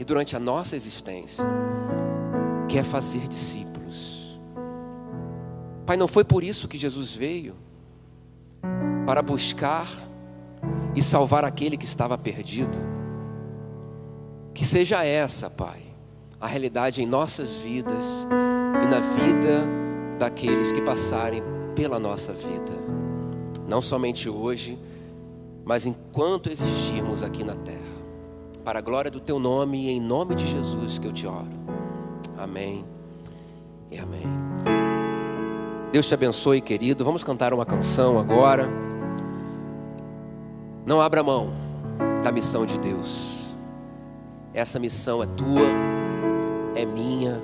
e 0.00 0.04
durante 0.04 0.34
a 0.34 0.40
nossa 0.40 0.74
existência, 0.74 1.44
que 2.66 2.78
é 2.78 2.82
fazer 2.82 3.28
discípulos. 3.28 4.40
Pai, 5.84 5.98
não 5.98 6.08
foi 6.08 6.24
por 6.24 6.42
isso 6.42 6.66
que 6.66 6.78
Jesus 6.78 7.14
veio 7.14 7.54
para 9.04 9.20
buscar 9.20 9.86
e 10.96 11.02
salvar 11.02 11.44
aquele 11.44 11.76
que 11.76 11.84
estava 11.84 12.16
perdido. 12.16 12.78
Que 14.54 14.64
seja 14.64 15.04
essa, 15.04 15.50
Pai, 15.50 15.82
a 16.40 16.46
realidade 16.46 17.02
em 17.02 17.06
nossas 17.06 17.56
vidas 17.56 18.26
e 18.82 18.86
na 18.86 19.00
vida 19.00 19.66
daqueles 20.18 20.72
que 20.72 20.80
passarem 20.80 21.42
pela 21.74 21.98
nossa 21.98 22.32
vida, 22.32 22.72
não 23.68 23.82
somente 23.82 24.30
hoje, 24.30 24.78
mas 25.62 25.84
enquanto 25.84 26.50
existirmos 26.50 27.22
aqui 27.22 27.44
na 27.44 27.54
terra. 27.54 27.89
Para 28.64 28.78
a 28.78 28.82
glória 28.82 29.10
do 29.10 29.20
teu 29.20 29.38
nome 29.38 29.86
e 29.86 29.90
em 29.90 30.00
nome 30.00 30.34
de 30.34 30.46
Jesus 30.46 30.98
que 30.98 31.06
eu 31.06 31.12
te 31.12 31.26
oro. 31.26 31.48
Amém 32.36 32.84
e 33.90 33.98
amém. 33.98 34.26
Deus 35.90 36.06
te 36.06 36.14
abençoe, 36.14 36.60
querido. 36.60 37.04
Vamos 37.04 37.24
cantar 37.24 37.52
uma 37.52 37.64
canção 37.64 38.18
agora. 38.18 38.68
Não 40.86 41.00
abra 41.00 41.22
mão 41.22 41.52
da 42.22 42.30
missão 42.30 42.66
de 42.66 42.78
Deus. 42.78 43.56
Essa 44.52 44.78
missão 44.78 45.22
é 45.22 45.26
tua, 45.26 45.68
é 46.74 46.84
minha, 46.84 47.42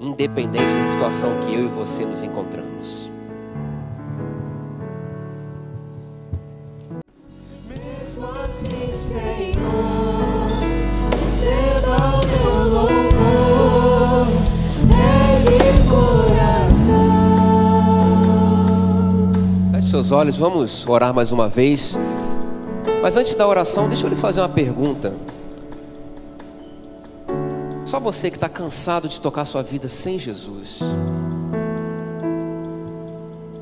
independente 0.00 0.74
da 0.76 0.86
situação 0.86 1.38
que 1.40 1.54
eu 1.54 1.64
e 1.64 1.68
você 1.68 2.06
nos 2.06 2.22
encontramos. 2.22 3.10
Seus 20.02 20.10
olhos, 20.10 20.36
vamos 20.36 20.84
orar 20.88 21.14
mais 21.14 21.30
uma 21.30 21.48
vez. 21.48 21.96
Mas 23.00 23.16
antes 23.16 23.36
da 23.36 23.46
oração, 23.46 23.86
deixa 23.86 24.04
eu 24.04 24.10
lhe 24.10 24.16
fazer 24.16 24.40
uma 24.40 24.48
pergunta. 24.48 25.14
Só 27.86 28.00
você 28.00 28.28
que 28.28 28.36
está 28.36 28.48
cansado 28.48 29.06
de 29.06 29.20
tocar 29.20 29.44
sua 29.44 29.62
vida 29.62 29.88
sem 29.88 30.18
Jesus. 30.18 30.80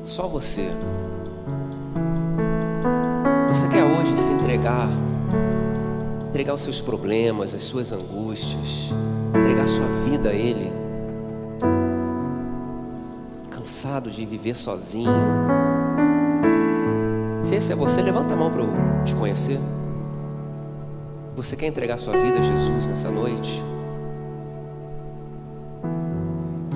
Só 0.03 0.27
você. 0.27 0.71
Você 3.47 3.67
quer 3.67 3.83
hoje 3.83 4.17
se 4.17 4.31
entregar, 4.31 4.87
entregar 6.27 6.55
os 6.55 6.61
seus 6.61 6.81
problemas, 6.81 7.53
as 7.53 7.61
suas 7.61 7.91
angústias, 7.91 8.89
entregar 9.37 9.67
sua 9.67 9.85
vida 10.09 10.29
a 10.29 10.33
Ele. 10.33 10.73
Cansado 13.51 14.09
de 14.09 14.25
viver 14.25 14.55
sozinho 14.55 15.60
se 17.59 17.73
é 17.73 17.75
você, 17.75 18.01
levanta 18.01 18.33
a 18.33 18.37
mão 18.37 18.49
para 18.49 18.61
eu 18.61 18.69
te 19.03 19.15
conhecer. 19.15 19.59
Você 21.35 21.55
quer 21.55 21.67
entregar 21.67 21.97
sua 21.97 22.15
vida 22.17 22.39
a 22.39 22.41
Jesus 22.41 22.87
nessa 22.87 23.09
noite? 23.09 23.63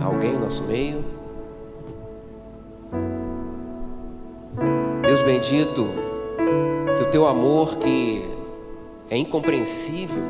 Alguém 0.04 0.34
no 0.34 0.40
nosso 0.40 0.64
meio? 0.64 1.06
Deus 5.02 5.22
bendito, 5.22 5.88
que 6.98 7.04
o 7.04 7.12
teu 7.12 7.28
amor 7.28 7.78
que 7.78 8.30
é 9.10 9.18
incompreensível 9.18 10.24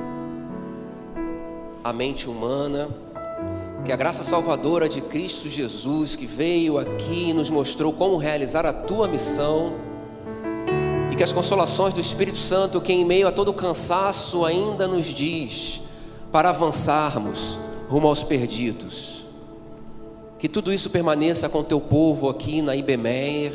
à 1.84 1.94
mente 1.94 2.30
humana, 2.30 2.90
que 3.86 3.92
a 3.92 3.96
graça 3.96 4.24
salvadora 4.24 4.90
de 4.90 5.02
Cristo 5.02 5.48
Jesus, 5.48 6.16
que 6.16 6.26
veio 6.26 6.78
aqui 6.78 7.30
e 7.30 7.34
nos 7.34 7.50
mostrou 7.50 7.94
como 7.94 8.18
realizar 8.18 8.66
a 8.66 8.74
tua 8.74 9.08
missão, 9.08 9.74
que 11.16 11.24
as 11.24 11.32
consolações 11.32 11.94
do 11.94 12.00
Espírito 12.00 12.38
Santo, 12.38 12.82
que 12.82 12.92
em 12.92 13.06
meio 13.06 13.28
a 13.28 13.32
todo 13.32 13.54
cansaço 13.54 14.44
ainda 14.44 14.88
nos 14.88 15.06
diz 15.06 15.82
para 16.32 16.50
avançarmos 16.50 17.58
rumo 17.90 18.08
aos 18.08 18.24
perdidos. 18.24 19.26
Que 20.38 20.50
tudo 20.50 20.74
isso 20.74 20.90
permaneça 20.90 21.48
com 21.48 21.60
o 21.60 21.64
teu 21.64 21.80
povo 21.80 22.30
aqui 22.30 22.62
na 22.62 22.76
Ibemer, 22.76 23.54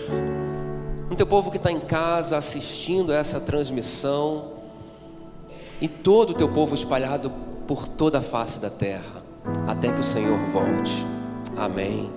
com 1.08 1.12
o 1.12 1.16
teu 1.16 1.26
povo 1.26 1.50
que 1.50 1.58
está 1.58 1.70
em 1.70 1.80
casa 1.80 2.38
assistindo 2.38 3.12
a 3.12 3.16
essa 3.16 3.38
transmissão, 3.38 4.52
e 5.80 5.88
todo 5.88 6.30
o 6.30 6.34
teu 6.34 6.48
povo 6.48 6.74
espalhado 6.74 7.30
por 7.66 7.86
toda 7.86 8.18
a 8.18 8.22
face 8.22 8.58
da 8.58 8.70
terra, 8.70 9.22
até 9.66 9.92
que 9.92 10.00
o 10.00 10.04
Senhor 10.04 10.38
volte. 10.46 11.04
Amém. 11.56 12.10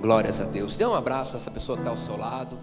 Glórias 0.00 0.40
a 0.40 0.44
Deus. 0.44 0.76
Dê 0.76 0.86
um 0.86 0.94
abraço 0.94 1.34
a 1.34 1.38
essa 1.38 1.50
pessoa 1.50 1.76
que 1.76 1.82
está 1.82 1.90
ao 1.90 1.96
seu 1.96 2.16
lado. 2.16 2.56